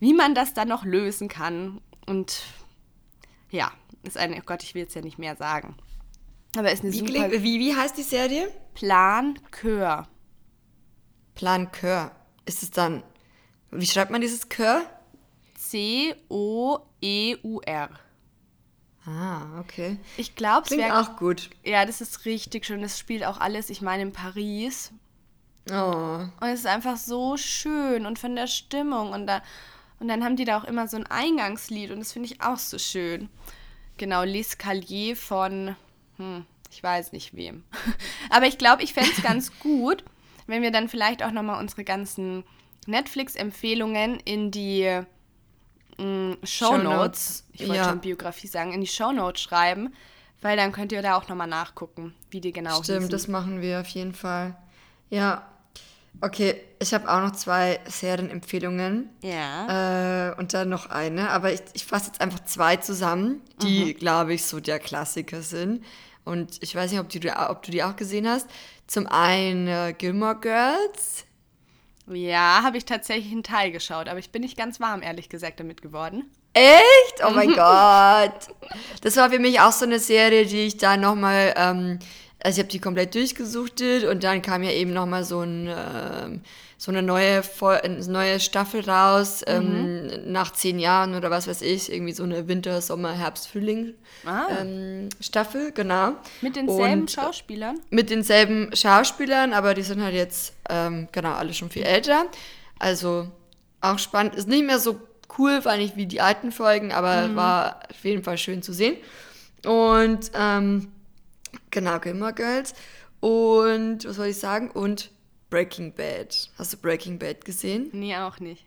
[0.00, 1.80] wie man das dann noch lösen kann.
[2.06, 2.42] Und
[3.50, 5.76] ja, ist eine, oh Gott, ich will jetzt ja nicht mehr sagen.
[6.56, 7.30] Aber ist eine wie, super...
[7.30, 8.48] Wie, wie heißt die Serie?
[8.74, 10.08] Plan Coeur.
[11.34, 12.12] Plan Coeur.
[12.46, 13.02] Ist es dann
[13.70, 14.82] wie schreibt man dieses Chör?
[15.58, 16.30] C-O-E-U-R.
[19.04, 19.98] Ah, okay.
[20.16, 21.50] Ich glaube, es wäre auch gut.
[21.64, 22.82] Ja, das ist richtig schön.
[22.82, 24.92] Das spielt auch alles, ich meine, in Paris.
[25.70, 26.20] Oh.
[26.40, 29.42] Und es ist einfach so schön und von der Stimmung und da
[30.00, 32.58] und dann haben die da auch immer so ein Eingangslied und das finde ich auch
[32.58, 33.28] so schön.
[33.96, 35.74] Genau, L'Escalier von,
[36.16, 37.64] hm, ich weiß nicht wem.
[38.30, 40.04] Aber ich glaube, ich fände es ganz gut,
[40.46, 42.44] wenn wir dann vielleicht auch nochmal unsere ganzen
[42.86, 45.02] Netflix-Empfehlungen in die
[45.98, 47.88] mm, Show Notes, ich wollte ja.
[47.88, 49.92] schon Biografie sagen, in die Show Notes schreiben,
[50.40, 53.10] weil dann könnt ihr da auch nochmal nachgucken, wie die genau Stimmt, hießen.
[53.10, 54.56] das machen wir auf jeden Fall.
[55.10, 55.46] Ja.
[56.20, 59.08] Okay, ich habe auch noch zwei Serienempfehlungen.
[59.22, 60.30] Ja.
[60.30, 63.98] Äh, und dann noch eine, aber ich, ich fasse jetzt einfach zwei zusammen, die, mhm.
[63.98, 65.84] glaube ich, so der Klassiker sind.
[66.24, 68.48] Und ich weiß nicht, ob, die, ob du die auch gesehen hast.
[68.86, 71.24] Zum einen äh, Gilmore Girls.
[72.06, 75.60] Ja, habe ich tatsächlich einen Teil geschaut, aber ich bin nicht ganz warm, ehrlich gesagt,
[75.60, 76.24] damit geworden.
[76.54, 77.22] Echt?
[77.26, 78.54] Oh mein Gott.
[79.02, 81.98] Das war für mich auch so eine Serie, die ich dann nochmal, ähm,
[82.40, 86.40] also ich habe die komplett durchgesuchtet und dann kam ja eben nochmal so ein, ähm,
[86.76, 87.42] so eine neue,
[88.06, 90.32] neue Staffel raus, ähm, mhm.
[90.32, 94.46] nach zehn Jahren oder was weiß ich, irgendwie so eine Winter, Sommer, Herbst, Frühling ah.
[94.60, 96.12] ähm, Staffel, genau.
[96.40, 97.80] Mit denselben Und, Schauspielern?
[97.90, 102.26] Mit denselben Schauspielern, aber die sind halt jetzt, ähm, genau, alle schon viel älter.
[102.78, 103.26] Also
[103.80, 104.36] auch spannend.
[104.36, 105.00] Ist nicht mehr so
[105.38, 107.36] cool, fand ich, wie die alten Folgen, aber mhm.
[107.36, 108.96] war auf jeden Fall schön zu sehen.
[109.64, 110.92] Und ähm,
[111.70, 112.74] genau, Gilmore Girls.
[113.20, 114.70] Und was soll ich sagen?
[114.70, 115.10] Und
[115.50, 116.50] Breaking Bad.
[116.58, 117.88] Hast du Breaking Bad gesehen?
[117.92, 118.64] Nee, auch nicht.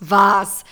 [0.00, 0.64] Was?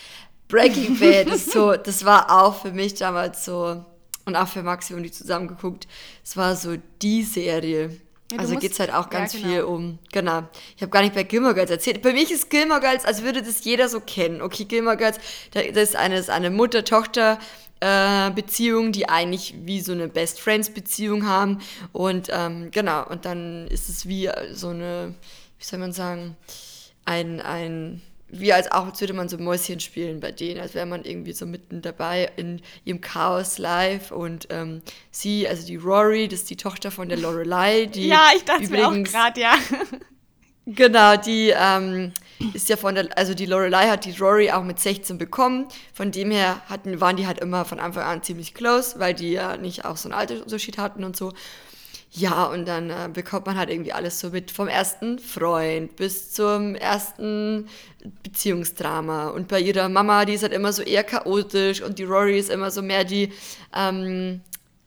[0.48, 3.84] Breaking Bad ist so, das war auch für mich damals so,
[4.24, 5.86] und auch für Maxi und die zusammen geguckt,
[6.22, 8.00] es war so die Serie.
[8.32, 9.52] Ja, also geht es halt auch ganz ja, genau.
[9.52, 10.44] viel um, genau.
[10.76, 12.00] Ich habe gar nicht bei Gilmore Girls erzählt.
[12.02, 14.40] Bei mich ist Gilmore Girls, als würde das jeder so kennen.
[14.40, 15.18] Okay, Gilmore Girls,
[15.52, 17.38] das ist eine, das ist eine Mutter-Tochter-
[17.80, 21.60] äh, Beziehung, die eigentlich wie so eine Best Friends Beziehung haben.
[21.92, 25.14] Und ähm, genau, und dann ist es wie so eine,
[25.58, 26.36] wie soll man sagen,
[27.04, 30.86] ein, ein, wie als auch, als würde man so Mäuschen spielen bei denen, als wäre
[30.86, 36.26] man irgendwie so mitten dabei in ihrem Chaos live und ähm, sie, also die Rory,
[36.28, 39.40] das ist die Tochter von der Lorelei, die Ja, ich dachte übrigens, mir auch gerade,
[39.40, 39.54] ja.
[40.66, 42.12] Genau, die ähm,
[42.52, 45.66] ist ja von der, also die Lorelei hat die Rory auch mit 16 bekommen.
[45.92, 49.32] Von dem her hatten, waren die halt immer von Anfang an ziemlich close, weil die
[49.32, 51.32] ja nicht auch so einen Altersunterschied hatten und so.
[52.16, 56.30] Ja, und dann äh, bekommt man halt irgendwie alles so mit, vom ersten Freund bis
[56.30, 57.68] zum ersten
[58.22, 59.28] Beziehungsdrama.
[59.28, 62.50] Und bei ihrer Mama, die ist halt immer so eher chaotisch und die Rory ist
[62.50, 63.32] immer so mehr die,
[63.74, 64.42] ähm,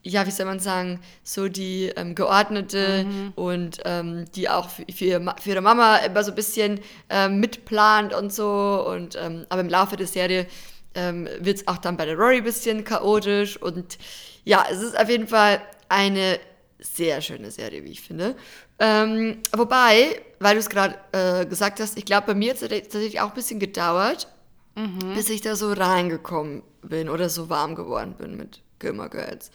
[0.08, 3.34] ja, wie soll man sagen, so die ähm, Geordnete mhm.
[3.36, 8.32] und ähm, die auch für, für, ihre Mama immer so ein bisschen ähm, mitplant und
[8.32, 8.86] so.
[8.90, 10.48] Und, ähm, aber im Laufe der Serie
[10.96, 13.62] ähm, wird es auch dann bei der Rory ein bisschen chaotisch.
[13.62, 13.98] Und
[14.46, 16.40] ja, es ist auf jeden Fall eine
[16.80, 18.36] sehr schöne Serie, wie ich finde.
[18.80, 22.70] Ähm, wobei, weil du es gerade äh, gesagt hast, ich glaube, bei mir hat es
[22.70, 24.28] tatsächlich auch ein bisschen gedauert,
[24.76, 25.16] mhm.
[25.16, 29.52] bis ich da so reingekommen bin oder so warm geworden bin mit Gilmore Girls.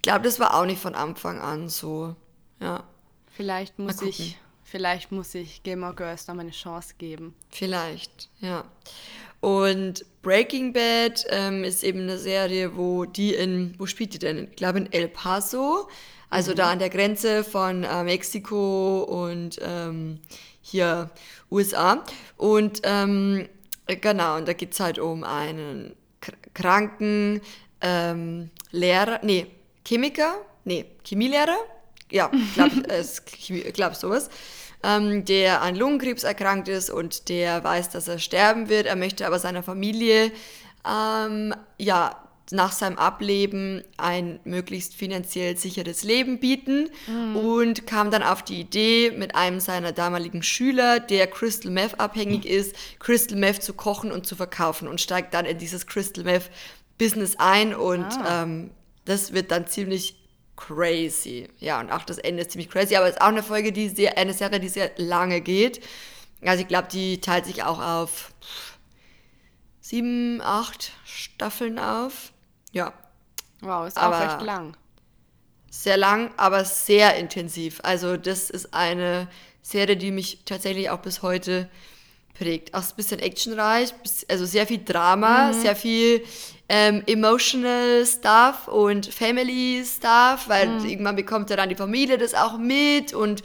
[0.00, 2.16] Ich glaube, das war auch nicht von Anfang an so.
[2.58, 2.84] Ja.
[3.36, 7.34] Vielleicht muss ich, vielleicht muss ich Gilmore Girls noch mal eine Chance geben.
[7.50, 8.64] Vielleicht, ja.
[9.40, 14.48] Und Breaking Bad ähm, ist eben eine Serie, wo die in, wo spielt die denn?
[14.48, 15.86] Ich glaube in El Paso.
[16.30, 20.20] Also da an der Grenze von äh, Mexiko und ähm,
[20.62, 21.10] hier
[21.50, 22.02] USA.
[22.38, 23.50] Und ähm,
[23.86, 25.94] genau, und da geht es halt um einen
[26.54, 27.42] kranken
[27.82, 29.46] ähm, Lehrer, nee,
[29.90, 31.58] Chemiker, nee, Chemielehrer,
[32.12, 34.30] ja, glaub, äh, glaub sowas,
[34.84, 38.86] ähm, der an Lungenkrebs erkrankt ist und der weiß, dass er sterben wird.
[38.86, 40.30] Er möchte aber seiner Familie
[40.88, 42.16] ähm, ja
[42.52, 47.36] nach seinem Ableben ein möglichst finanziell sicheres Leben bieten mhm.
[47.36, 52.44] und kam dann auf die Idee, mit einem seiner damaligen Schüler, der Crystal Meth abhängig
[52.44, 52.50] mhm.
[52.50, 56.50] ist, Crystal Meth zu kochen und zu verkaufen und steigt dann in dieses Crystal Meth
[56.98, 58.42] Business ein und ah.
[58.42, 58.70] ähm,
[59.04, 60.16] das wird dann ziemlich
[60.56, 61.48] crazy.
[61.58, 63.88] Ja, und auch das Ende ist ziemlich crazy, aber es ist auch eine Folge, die
[63.88, 65.80] sehr, eine Serie, die sehr lange geht.
[66.42, 68.32] Also ich glaube, die teilt sich auch auf
[69.80, 72.32] sieben, acht Staffeln auf.
[72.72, 72.92] Ja.
[73.60, 74.76] Wow, ist aber auch recht lang.
[75.70, 77.80] Sehr lang, aber sehr intensiv.
[77.82, 79.28] Also das ist eine
[79.62, 81.68] Serie, die mich tatsächlich auch bis heute
[82.34, 82.74] prägt.
[82.74, 83.92] Auch ein bisschen actionreich,
[84.28, 85.60] also sehr viel Drama, mhm.
[85.60, 86.24] sehr viel
[86.72, 90.84] ähm, emotional Stuff und Family Stuff, weil mhm.
[90.86, 93.42] irgendwann bekommt ja dann die Familie das auch mit und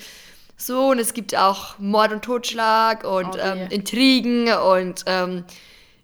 [0.58, 0.90] so.
[0.90, 5.44] Und es gibt auch Mord und Totschlag und oh, ähm, Intrigen und ähm,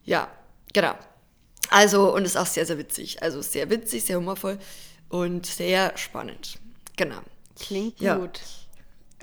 [0.04, 0.28] ja,
[0.74, 0.96] genau.
[1.70, 3.22] Also, und es ist auch sehr, sehr witzig.
[3.22, 4.58] Also sehr witzig, sehr humorvoll
[5.08, 6.58] und sehr spannend.
[6.98, 7.20] Genau.
[7.56, 8.16] Klingt ja.
[8.16, 8.42] gut.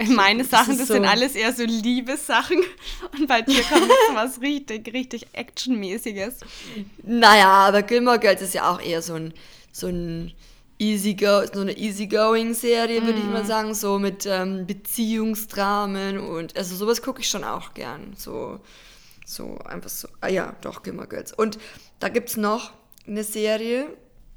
[0.07, 2.59] Meine Sachen, das so sind alles eher so Liebessachen.
[3.19, 6.37] Und bei dir kommt jetzt was richtig, richtig Actionmäßiges.
[7.03, 9.35] Naja, aber Gilmore Girls ist ja auch eher so ein,
[9.73, 10.33] so ein
[10.79, 13.23] easy go, so eine easygoing-Serie, würde mm.
[13.23, 13.47] ich mal mhm.
[13.47, 13.75] sagen.
[13.75, 18.15] So mit ähm, Beziehungsdramen und also sowas gucke ich schon auch gern.
[18.17, 18.61] So,
[19.27, 20.09] so einfach so.
[20.21, 21.33] Ah ja, doch, Gilmore Girls.
[21.33, 21.59] Und
[21.99, 22.73] da gibt es noch
[23.07, 23.87] eine Serie,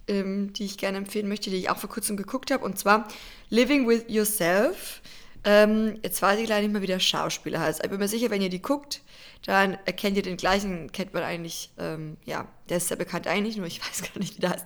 [0.08, 2.66] ähm, die ich gerne empfehlen möchte, die ich auch vor kurzem geguckt habe.
[2.66, 3.08] Und zwar
[3.50, 5.02] Living with Yourself
[5.44, 7.84] ähm, jetzt weiß ich leider nicht mehr, wie der Schauspieler heißt.
[7.84, 9.02] Ich bin mir sicher, wenn ihr die guckt,
[9.46, 13.58] dann erkennt ihr den gleichen, kennt man eigentlich, ähm, ja, der ist sehr bekannt eigentlich,
[13.58, 14.66] nur ich weiß gar nicht, wie der heißt.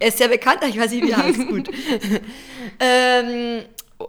[0.00, 1.46] Er ist sehr bekannt, aber ich weiß nicht, wie der heißt.
[1.46, 1.70] Gut.
[2.80, 3.62] ähm,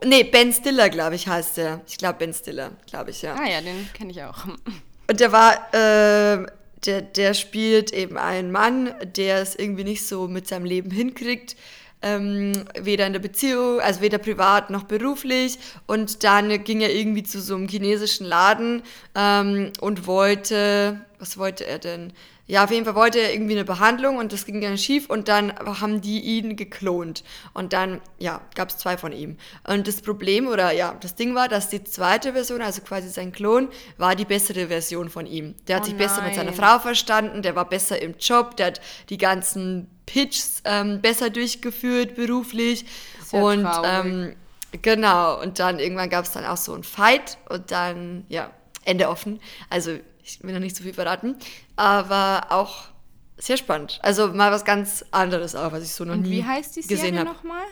[0.05, 1.81] nee, Ben Stiller, glaube ich, heißt der.
[1.87, 3.35] Ich glaube, Ben Stiller, glaube ich, ja.
[3.35, 4.45] Ah ja, den kenne ich auch.
[5.09, 6.45] Und der war, äh,
[6.85, 11.55] der, der spielt eben einen Mann, der es irgendwie nicht so mit seinem Leben hinkriegt
[12.01, 15.57] ähm, weder in der Beziehung, also weder privat noch beruflich.
[15.85, 18.83] Und dann ging er irgendwie zu so einem chinesischen Laden
[19.15, 22.13] ähm, und wollte, was wollte er denn?
[22.45, 25.27] Ja, auf jeden Fall wollte er irgendwie eine Behandlung und das ging dann schief und
[25.27, 27.23] dann haben die ihn geklont.
[27.53, 29.37] Und dann, ja, gab es zwei von ihm.
[29.67, 33.31] Und das Problem oder ja, das Ding war, dass die zweite Version, also quasi sein
[33.31, 35.55] Klon, war die bessere Version von ihm.
[35.67, 36.07] Der hat oh sich nein.
[36.07, 40.61] besser mit seiner Frau verstanden, der war besser im Job, der hat die ganzen Pitchs
[40.63, 42.85] ähm, besser durchgeführt beruflich.
[43.25, 44.35] Sehr und ähm,
[44.81, 48.51] genau, und dann irgendwann gab es dann auch so ein Fight und dann, ja,
[48.87, 49.41] Ende offen.
[49.69, 51.35] Also ich will noch nicht so viel verraten,
[51.75, 52.89] aber auch
[53.37, 53.99] sehr spannend.
[54.01, 56.53] Also mal was ganz anderes auch, was ich so noch und nie gesehen habe.
[56.53, 57.63] Wie heißt die Serie nochmal?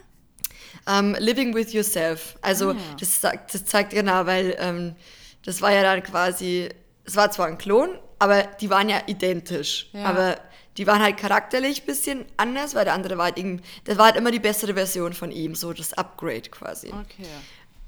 [0.87, 2.37] Um, ähm, Living with Yourself.
[2.41, 2.75] Also ah.
[2.99, 4.95] das, das zeigt genau, weil ähm,
[5.43, 6.69] das war ja dann quasi,
[7.03, 7.89] es war zwar ein Klon,
[8.19, 9.89] aber die waren ja identisch.
[9.93, 10.05] Ja.
[10.05, 10.37] Aber
[10.77, 14.05] die waren halt charakterlich ein bisschen anders, weil der andere war halt irgendwie, das war
[14.05, 16.87] halt immer die bessere Version von ihm, so das Upgrade quasi.
[16.87, 17.27] Okay.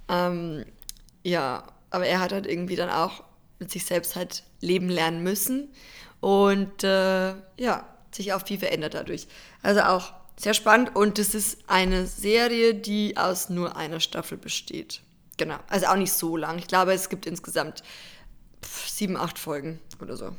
[0.10, 0.66] Ähm,
[1.24, 3.24] ja, aber er hat halt irgendwie dann auch
[3.60, 5.70] mit sich selbst halt leben lernen müssen
[6.20, 9.28] und äh, ja, sich auch viel verändert dadurch.
[9.62, 15.02] Also auch sehr spannend und es ist eine Serie, die aus nur einer Staffel besteht.
[15.38, 16.58] Genau, also auch nicht so lang.
[16.58, 17.84] Ich glaube, es gibt insgesamt
[18.64, 20.36] sieben, acht Folgen oder so.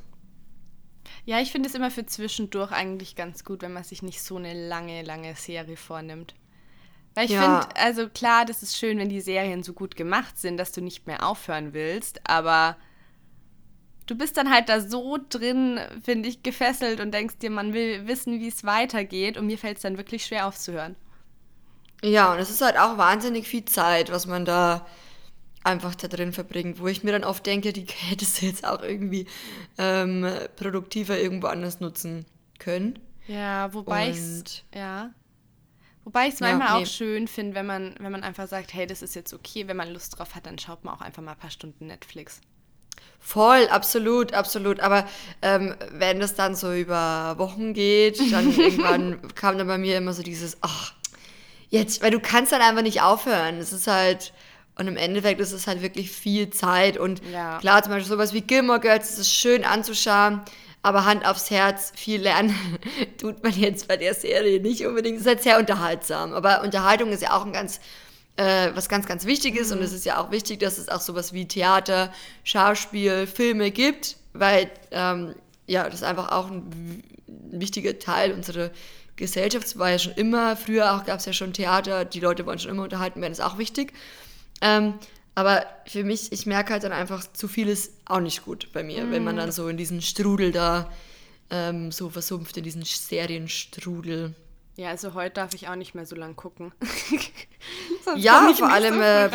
[1.25, 4.37] Ja, ich finde es immer für zwischendurch eigentlich ganz gut, wenn man sich nicht so
[4.37, 6.35] eine lange, lange Serie vornimmt.
[7.15, 7.61] Weil ich ja.
[7.61, 10.81] finde, also klar, das ist schön, wenn die Serien so gut gemacht sind, dass du
[10.81, 12.77] nicht mehr aufhören willst, aber
[14.09, 18.09] du bist dann halt da so drin, finde ich, gefesselt und denkst dir, man will
[18.09, 20.97] wissen, wie es weitergeht und mir fällt es dann wirklich schwer aufzuhören.
[22.03, 24.87] Ja, und es ist halt auch wahnsinnig viel Zeit, was man da
[25.63, 28.83] einfach da drin verbringt, wo ich mir dann oft denke, die hättest du jetzt auch
[28.83, 29.27] irgendwie
[29.77, 32.25] ähm, produktiver irgendwo anders nutzen
[32.59, 32.99] können.
[33.27, 35.11] Ja, wobei ich ja.
[36.05, 36.83] Wobei ich es manchmal ja, nee.
[36.85, 39.77] auch schön finde, wenn man, wenn man einfach sagt, hey, das ist jetzt okay, wenn
[39.77, 42.41] man Lust drauf hat, dann schaut man auch einfach mal ein paar Stunden Netflix.
[43.21, 44.81] Voll, absolut, absolut.
[44.81, 45.07] Aber
[45.43, 50.13] ähm, wenn das dann so über Wochen geht, dann irgendwann kam dann bei mir immer
[50.13, 50.95] so dieses, ach,
[51.69, 53.59] jetzt, weil du kannst dann einfach nicht aufhören.
[53.59, 54.33] Es ist halt,
[54.77, 56.97] und im Endeffekt ist es halt wirklich viel Zeit.
[56.97, 57.59] Und ja.
[57.59, 60.43] klar, zum Beispiel sowas wie Gilmore Girls, das ist schön anzuschauen.
[60.83, 62.57] Aber Hand aufs Herz, viel lernen
[63.19, 65.17] tut man jetzt bei der Serie nicht unbedingt.
[65.17, 66.33] Es ist halt sehr unterhaltsam.
[66.33, 67.81] Aber Unterhaltung ist ja auch ein ganz,
[68.39, 69.71] äh, was ganz, ganz Wichtiges.
[69.71, 69.79] Mhm.
[69.79, 72.13] Und es ist ja auch wichtig, dass es auch sowas wie Theater,
[72.45, 75.35] Schauspiel, Filme gibt, weil ähm,
[75.67, 77.03] ja, das einfach auch ein,
[77.51, 78.71] wichtiger Teil unserer
[79.17, 80.57] Gesellschaft war ja schon immer.
[80.57, 83.41] Früher auch gab es ja schon Theater, die Leute wollen schon immer unterhalten werden, ist
[83.41, 83.93] auch wichtig.
[84.61, 84.95] Ähm,
[85.35, 88.83] aber für mich, ich merke halt dann einfach, zu viel ist auch nicht gut bei
[88.83, 89.11] mir, mm.
[89.13, 90.91] wenn man dann so in diesen Strudel da
[91.51, 94.35] ähm, so versumpft, in diesen Serienstrudel.
[94.79, 96.73] Ja, also heute darf ich auch nicht mehr so lang gucken.
[98.17, 99.03] ja, vor allem.
[99.03, 99.29] Äh,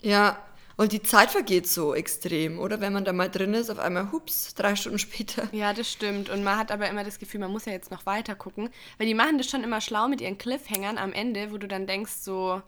[0.00, 0.38] ja,
[0.76, 2.80] und die Zeit vergeht so extrem, oder?
[2.80, 5.48] Wenn man da mal drin ist, auf einmal, hups, drei Stunden später.
[5.50, 6.30] Ja, das stimmt.
[6.30, 8.70] Und man hat aber immer das Gefühl, man muss ja jetzt noch weiter gucken.
[8.96, 11.88] Weil die machen das schon immer schlau mit ihren Cliffhängern am Ende, wo du dann
[11.88, 12.62] denkst, so,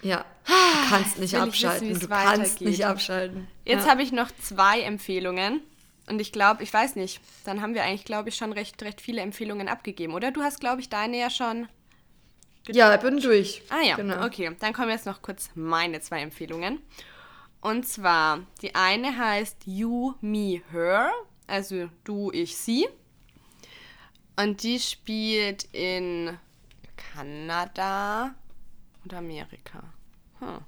[0.00, 1.90] ja, du kannst nicht abschalten.
[1.90, 3.48] Wissen, du kannst nicht abschalten.
[3.66, 3.90] Jetzt ja.
[3.90, 5.60] habe ich noch zwei Empfehlungen.
[6.08, 9.00] Und ich glaube, ich weiß nicht, dann haben wir eigentlich, glaube ich, schon recht, recht
[9.00, 10.30] viele Empfehlungen abgegeben, oder?
[10.30, 11.68] Du hast, glaube ich, deine ja schon.
[12.66, 13.62] Ja, ich bin durch.
[13.70, 14.24] Ah ja, genau.
[14.24, 14.54] okay.
[14.60, 16.80] Dann kommen jetzt noch kurz meine zwei Empfehlungen.
[17.60, 21.10] Und zwar, die eine heißt You, Me, Her,
[21.46, 22.86] also du, ich, sie.
[24.36, 26.38] Und die spielt in
[26.96, 28.34] Kanada,
[29.04, 29.82] und Amerika.
[30.38, 30.60] Hm.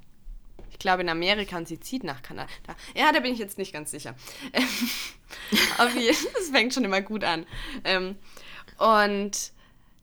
[0.81, 2.49] Ich glaube in Amerika und sie zieht nach Kanada.
[2.97, 4.15] Ja, da bin ich jetzt nicht ganz sicher.
[5.79, 7.45] Das fängt schon immer gut an.
[7.85, 8.17] Ähm,
[8.79, 9.53] und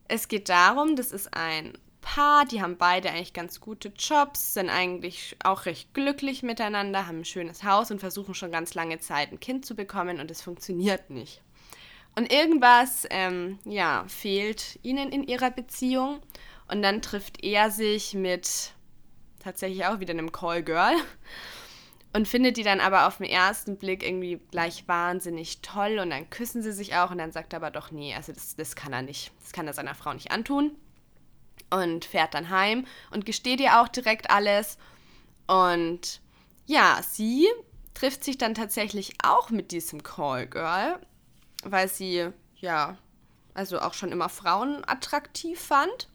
[0.07, 4.69] es geht darum, das ist ein Paar, die haben beide eigentlich ganz gute Jobs, sind
[4.69, 9.31] eigentlich auch recht glücklich miteinander, haben ein schönes Haus und versuchen schon ganz lange Zeit
[9.31, 11.41] ein Kind zu bekommen und es funktioniert nicht.
[12.15, 16.19] Und irgendwas, ähm, ja, fehlt ihnen in ihrer Beziehung
[16.67, 18.73] und dann trifft er sich mit
[19.39, 20.95] tatsächlich auch wieder einem Call Girl
[22.13, 26.29] und findet die dann aber auf den ersten Blick irgendwie gleich wahnsinnig toll und dann
[26.29, 28.93] küssen sie sich auch und dann sagt er aber doch, nee, also das, das kann
[28.93, 29.31] er nicht.
[29.41, 30.75] Das kann er seiner Frau nicht antun
[31.69, 34.77] und fährt dann heim und gesteht ihr auch direkt alles.
[35.47, 36.21] Und
[36.65, 37.47] ja, sie
[37.93, 40.99] trifft sich dann tatsächlich auch mit diesem Call Girl,
[41.63, 42.97] weil sie ja,
[43.53, 46.09] also auch schon immer Frauen attraktiv fand.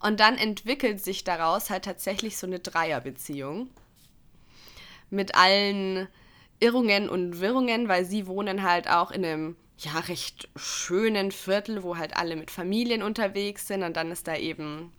[0.00, 3.70] Und dann entwickelt sich daraus halt tatsächlich so eine Dreierbeziehung.
[5.10, 6.08] Mit allen
[6.60, 11.96] Irrungen und Wirrungen, weil sie wohnen halt auch in einem ja recht schönen Viertel, wo
[11.96, 13.82] halt alle mit Familien unterwegs sind.
[13.82, 14.92] Und dann ist da eben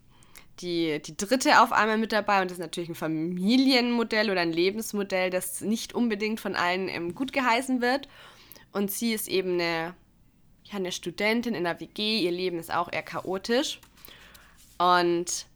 [0.59, 2.41] die, die dritte auf einmal mit dabei.
[2.41, 7.15] Und das ist natürlich ein Familienmodell oder ein Lebensmodell, das nicht unbedingt von allen ähm,
[7.15, 8.07] gut geheißen wird.
[8.71, 9.95] Und sie ist eben eine,
[10.65, 12.19] ja, eine Studentin in der WG.
[12.19, 13.79] Ihr Leben ist auch eher chaotisch.
[14.77, 15.47] Und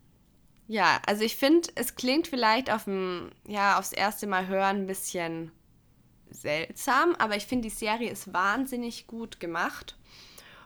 [0.68, 4.88] ja, also ich finde, es klingt vielleicht auf dem, ja, aufs erste Mal hören ein
[4.88, 5.52] bisschen
[6.30, 9.98] seltsam, aber ich finde, die Serie ist wahnsinnig gut gemacht.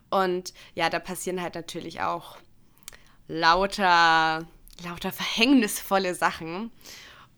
[0.09, 2.37] Und ja, da passieren halt natürlich auch
[3.27, 4.45] lauter,
[4.83, 6.71] lauter verhängnisvolle Sachen.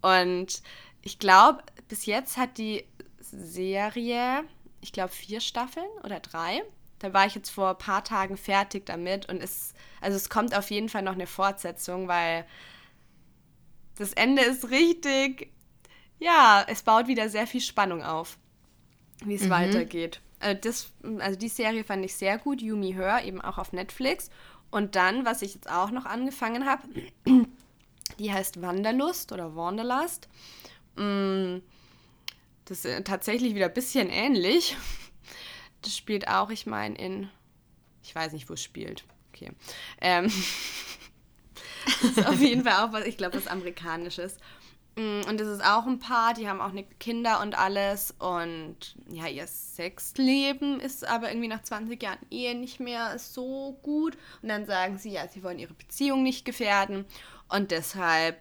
[0.02, 0.62] Und
[1.02, 2.84] ich glaube, bis jetzt hat die
[3.20, 4.44] Serie,
[4.82, 6.64] ich glaube, vier Staffeln oder drei.
[7.00, 9.75] Da war ich jetzt vor ein paar Tagen fertig damit und es,
[10.06, 12.46] also es kommt auf jeden Fall noch eine Fortsetzung, weil
[13.98, 15.52] das Ende ist richtig,
[16.20, 18.38] ja, es baut wieder sehr viel Spannung auf,
[19.26, 19.50] wie es mhm.
[19.50, 20.22] weitergeht.
[20.40, 24.30] Also, das, also die Serie fand ich sehr gut, Yumi Her, eben auch auf Netflix.
[24.70, 26.84] Und dann, was ich jetzt auch noch angefangen habe,
[28.20, 30.30] die heißt Wanderlust oder Wanderlust.
[30.98, 31.58] Mm,
[32.66, 34.78] das ist tatsächlich wieder ein bisschen ähnlich.
[35.82, 37.30] Das spielt auch, ich meine, in.
[38.02, 39.06] Ich weiß nicht, wo es spielt.
[39.36, 39.52] Okay.
[40.00, 40.26] Ähm,
[42.02, 44.38] das ist auf jeden Fall auch was, ich glaube, was Amerikanisches.
[44.96, 48.16] Mm, und das ist auch ein Paar, die haben auch eine Kinder und alles.
[48.18, 54.18] Und ja, ihr Sexleben ist aber irgendwie nach 20 Jahren Ehe nicht mehr so gut.
[54.42, 57.06] Und dann sagen sie, ja, sie wollen ihre Beziehung nicht gefährden.
[57.50, 58.40] Und deshalb,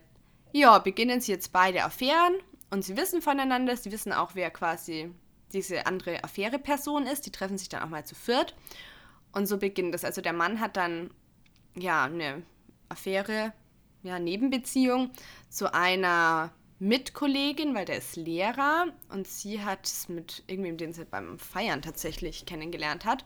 [0.53, 2.35] ja, beginnen sie jetzt beide Affären.
[2.71, 5.11] Und sie wissen voneinander, sie wissen auch, wer quasi
[5.53, 7.27] diese andere Affäre-Person ist.
[7.27, 8.55] Die treffen sich dann auch mal zu viert.
[9.35, 10.05] Und so beginnt es.
[10.05, 11.11] Also der Mann hat dann
[11.77, 12.43] ja eine
[12.89, 13.53] Affäre,
[14.03, 15.11] ja, Nebenbeziehung
[15.49, 21.05] zu einer Mitkollegin, weil der ist Lehrer und sie hat es mit irgendwem, den sie
[21.05, 23.25] beim Feiern tatsächlich kennengelernt hat.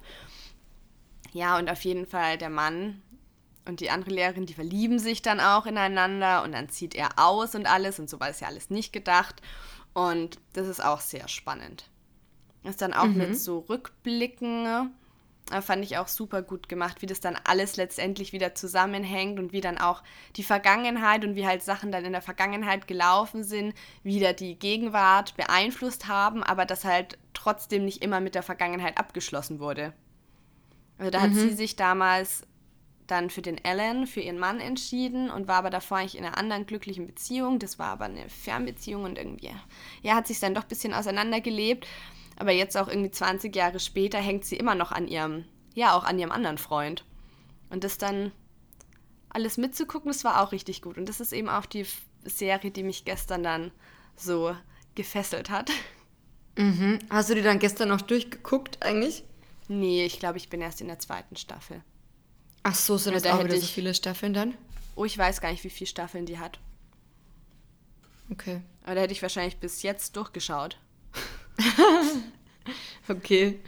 [1.33, 3.03] Ja, und auf jeden Fall der Mann
[3.67, 7.55] und die andere Lehrerin, die verlieben sich dann auch ineinander und dann zieht er aus
[7.55, 9.43] und alles und so war es ja alles nicht gedacht.
[9.93, 11.91] Und das ist auch sehr spannend.
[12.65, 13.19] Ist dann auch mhm.
[13.19, 14.85] mit so Rückblicken äh,
[15.63, 19.61] fand ich auch super gut gemacht, wie das dann alles letztendlich wieder zusammenhängt und wie
[19.61, 20.03] dann auch
[20.37, 25.37] die Vergangenheit und wie halt Sachen dann in der Vergangenheit gelaufen sind, wieder die Gegenwart
[25.37, 29.93] beeinflusst haben, aber das halt trotzdem nicht immer mit der Vergangenheit abgeschlossen wurde.
[30.99, 31.23] Also da mhm.
[31.23, 32.43] hat sie sich damals
[33.07, 36.39] dann für den Alan, für ihren Mann entschieden und war aber davor eigentlich in einer
[36.39, 37.59] anderen glücklichen Beziehung.
[37.59, 39.51] Das war aber eine Fernbeziehung und irgendwie,
[40.03, 41.87] ja, hat sich dann doch ein bisschen auseinandergelebt.
[42.39, 46.05] Aber jetzt auch irgendwie 20 Jahre später hängt sie immer noch an ihrem, ja, auch
[46.05, 47.05] an ihrem anderen Freund.
[47.69, 48.33] Und das dann
[49.29, 50.97] alles mitzugucken, das war auch richtig gut.
[50.97, 51.85] Und das ist eben auch die
[52.25, 53.73] Serie, die mich gestern dann
[54.17, 54.55] so
[54.95, 55.71] gefesselt hat.
[56.57, 56.99] Mhm.
[57.11, 59.25] Hast du die dann gestern noch durchgeguckt eigentlich?
[59.69, 61.83] Nee, ich glaube, ich bin erst in der zweiten Staffel.
[62.63, 64.55] Ach so, sind das da auch wieder ich, so viele Staffeln dann?
[64.97, 66.59] Oh, ich weiß gar nicht, wie viele Staffeln die hat.
[68.31, 68.61] Okay.
[68.85, 70.79] Aber da hätte ich wahrscheinlich bis jetzt durchgeschaut.
[73.09, 73.59] okay.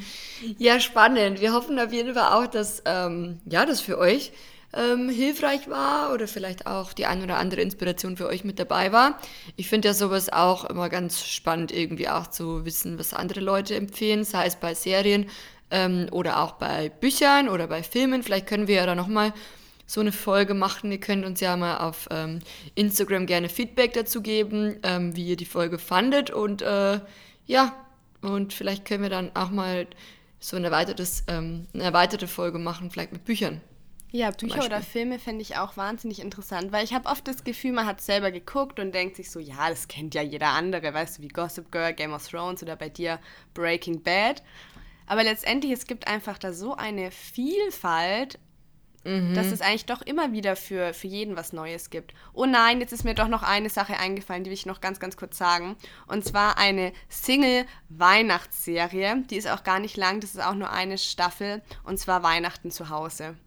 [0.58, 1.40] Ja, spannend.
[1.40, 4.32] Wir hoffen auf jeden Fall auch, dass ähm, ja, das für euch
[4.72, 8.92] ähm, hilfreich war oder vielleicht auch die ein oder andere Inspiration für euch mit dabei
[8.92, 9.18] war.
[9.56, 13.74] Ich finde ja sowas auch immer ganz spannend, irgendwie auch zu wissen, was andere Leute
[13.74, 15.26] empfehlen, sei es bei Serien
[15.70, 18.22] ähm, oder auch bei Büchern oder bei Filmen.
[18.22, 19.32] Vielleicht können wir ja da nochmal
[19.86, 20.92] so eine Folge machen.
[20.92, 22.40] Ihr könnt uns ja mal auf ähm,
[22.76, 27.00] Instagram gerne Feedback dazu geben, ähm, wie ihr die Folge fandet und äh,
[27.50, 27.74] ja,
[28.22, 29.88] und vielleicht können wir dann auch mal
[30.38, 33.60] so ein erweitertes, ähm, eine erweiterte Folge machen, vielleicht mit Büchern.
[34.12, 37.72] Ja, Bücher oder Filme fände ich auch wahnsinnig interessant, weil ich habe oft das Gefühl,
[37.72, 41.18] man hat selber geguckt und denkt sich so, ja, das kennt ja jeder andere, weißt
[41.18, 43.18] du, wie Gossip Girl, Game of Thrones oder bei dir
[43.52, 44.44] Breaking Bad.
[45.06, 48.38] Aber letztendlich, es gibt einfach da so eine Vielfalt
[49.04, 49.34] Mhm.
[49.34, 52.12] Dass es eigentlich doch immer wieder für, für jeden was Neues gibt.
[52.34, 55.00] Oh nein, jetzt ist mir doch noch eine Sache eingefallen, die will ich noch ganz,
[55.00, 55.76] ganz kurz sagen.
[56.06, 59.22] Und zwar eine Single-Weihnachtsserie.
[59.30, 61.62] Die ist auch gar nicht lang, das ist auch nur eine Staffel.
[61.84, 63.38] Und zwar Weihnachten zu Hause.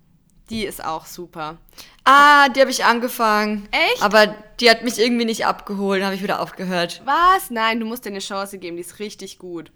[0.50, 1.58] Die ist auch super.
[2.04, 3.70] Ah, die habe ich angefangen.
[3.72, 4.02] Echt?
[4.02, 4.28] Aber
[4.60, 7.02] die hat mich irgendwie nicht abgeholt, habe ich wieder aufgehört.
[7.06, 7.50] Was?
[7.50, 9.72] Nein, du musst dir eine Chance geben, die ist richtig gut.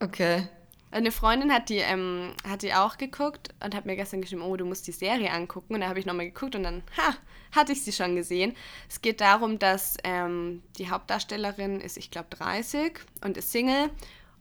[0.00, 0.48] Okay.
[0.92, 4.56] Eine Freundin hat die, ähm, hat die auch geguckt und hat mir gestern geschrieben, oh,
[4.56, 5.74] du musst die Serie angucken.
[5.74, 7.14] Und da habe ich nochmal geguckt und dann, ha,
[7.56, 8.54] hatte ich sie schon gesehen.
[8.90, 13.88] Es geht darum, dass ähm, die Hauptdarstellerin ist, ich glaube, 30 und ist Single.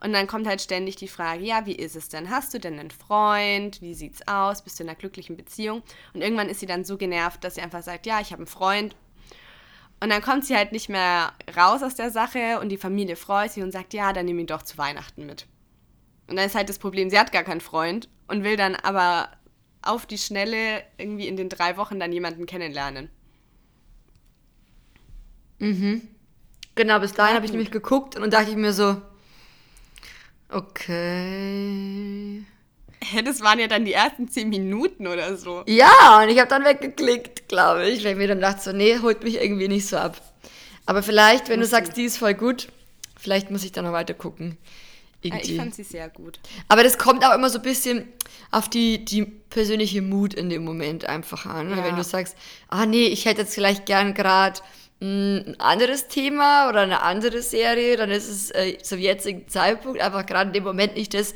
[0.04, 2.30] Und dann kommt halt ständig die Frage, ja, wie ist es denn?
[2.30, 3.82] Hast du denn einen Freund?
[3.82, 4.62] Wie sieht's aus?
[4.62, 5.84] Bist du in einer glücklichen Beziehung?
[6.14, 8.48] Und irgendwann ist sie dann so genervt, dass sie einfach sagt, ja, ich habe einen
[8.48, 8.94] Freund.
[10.02, 13.52] Und dann kommt sie halt nicht mehr raus aus der Sache und die Familie freut
[13.52, 15.46] sich und sagt, ja, dann nimm ihn doch zu Weihnachten mit.
[16.32, 19.30] Und dann ist halt das Problem, sie hat gar keinen Freund und will dann aber
[19.82, 23.10] auf die Schnelle irgendwie in den drei Wochen dann jemanden kennenlernen.
[25.60, 26.08] Mhm.
[26.76, 29.02] Genau, bis dahin habe ich nämlich geguckt und dann dachte ich mir so,
[30.48, 32.46] okay.
[33.26, 35.64] Das waren ja dann die ersten zehn Minuten oder so.
[35.68, 39.00] Ja, und ich habe dann weggeklickt, glaube ich, weil ich mir dann dachte so, nee,
[39.00, 40.22] holt mich irgendwie nicht so ab.
[40.86, 42.70] Aber vielleicht, wenn du sagst, die ist voll gut,
[43.20, 44.58] vielleicht muss ich dann noch weiter gucken.
[45.22, 45.52] Irgendwie.
[45.52, 46.40] Ich fand sie sehr gut.
[46.68, 48.08] Aber das kommt auch immer so ein bisschen
[48.50, 51.70] auf die, die persönliche Mut in dem Moment einfach an.
[51.70, 51.84] Ja.
[51.84, 52.36] Wenn du sagst,
[52.70, 54.60] ah nee, ich hätte jetzt vielleicht gern gerade
[55.02, 60.26] ein anderes Thema oder eine andere Serie, dann ist es äh, zum jetzigen Zeitpunkt einfach
[60.26, 61.34] gerade in dem Moment nicht das,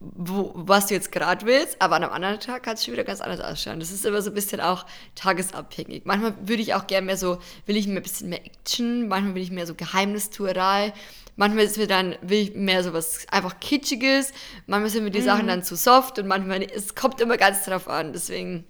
[0.00, 3.02] wo, was du jetzt gerade willst, aber an einem anderen Tag kann es schon wieder
[3.02, 3.80] ganz anders ausschauen.
[3.80, 4.86] Das ist immer so ein bisschen auch
[5.16, 6.02] tagesabhängig.
[6.04, 9.34] Manchmal würde ich auch gerne mehr so, will ich mehr ein bisschen mehr Action, manchmal
[9.34, 10.92] will ich mehr so Geheimnistuerei,
[11.38, 14.32] Manchmal ist mir dann, will ich mehr so was einfach Kitschiges,
[14.66, 15.24] manchmal sind mir die mhm.
[15.24, 18.12] Sachen dann zu soft und manchmal, es kommt immer ganz drauf an.
[18.12, 18.64] Deswegen,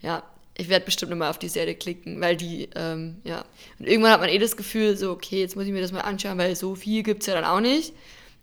[0.00, 0.22] ja,
[0.56, 3.44] ich werde bestimmt nochmal auf die Serie klicken, weil die, ähm, ja.
[3.78, 6.00] Und irgendwann hat man eh das Gefühl, so, okay, jetzt muss ich mir das mal
[6.00, 7.92] anschauen, weil so viel gibt es ja dann auch nicht.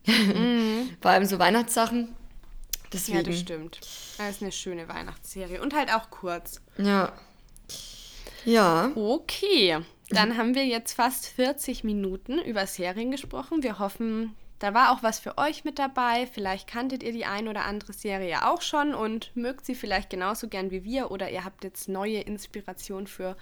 [0.06, 0.96] Mhm.
[1.02, 2.16] Vor allem so Weihnachtssachen.
[2.94, 3.18] Deswegen.
[3.18, 3.80] Ja, das stimmt.
[4.20, 6.62] Das ist eine schöne Weihnachtsserie und halt auch kurz.
[6.78, 7.12] Ja.
[8.46, 8.92] Ja.
[8.94, 9.80] Okay.
[10.14, 13.64] Dann haben wir jetzt fast 40 Minuten über Serien gesprochen.
[13.64, 16.28] Wir hoffen, da war auch was für euch mit dabei.
[16.32, 20.48] Vielleicht kanntet ihr die ein oder andere Serie auch schon und mögt sie vielleicht genauso
[20.48, 23.36] gern wie wir oder ihr habt jetzt neue Inspiration für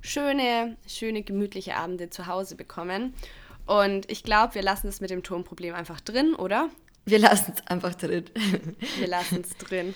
[0.00, 3.14] schöne, schöne, gemütliche Abende zu Hause bekommen.
[3.66, 6.70] Und ich glaube, wir lassen es mit dem Tonproblem einfach drin, oder?
[7.04, 8.24] Wir lassen es einfach drin.
[8.98, 9.94] wir lassen es drin.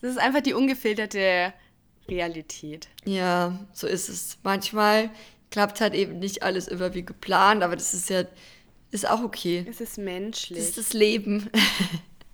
[0.00, 1.52] Das ist einfach die ungefilterte
[2.08, 2.88] Realität.
[3.04, 4.38] Ja, so ist es.
[4.42, 5.10] Manchmal
[5.50, 8.24] klappt halt eben nicht alles immer wie geplant, aber das ist ja
[8.90, 9.66] ist auch okay.
[9.68, 10.58] Es ist menschlich.
[10.58, 11.50] Das ist das Leben.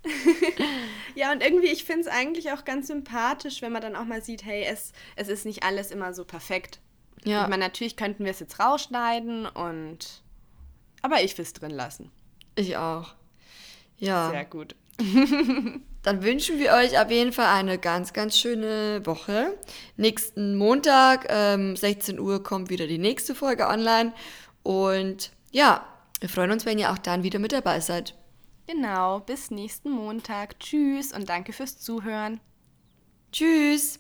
[1.15, 4.23] ja, und irgendwie, ich finde es eigentlich auch ganz sympathisch, wenn man dann auch mal
[4.23, 6.81] sieht, hey, es, es ist nicht alles immer so perfekt.
[7.25, 7.43] Ja.
[7.43, 10.23] Ich meine, natürlich könnten wir es jetzt rausschneiden und.
[11.03, 12.11] Aber ich will es drin lassen.
[12.55, 13.15] Ich auch.
[13.99, 14.31] Ja.
[14.31, 14.77] Sehr gut.
[16.05, 19.59] Dann wünschen wir euch auf jeden Fall eine ganz, ganz schöne Woche.
[19.97, 24.13] Nächsten Montag, ähm, 16 Uhr, kommt wieder die nächste Folge online.
[24.63, 25.87] Und ja,
[26.21, 28.15] wir freuen uns, wenn ihr auch dann wieder mit dabei seid.
[28.67, 30.61] Genau, bis nächsten Montag.
[30.61, 32.39] Tschüss und danke fürs Zuhören.
[33.33, 33.99] Tschüss.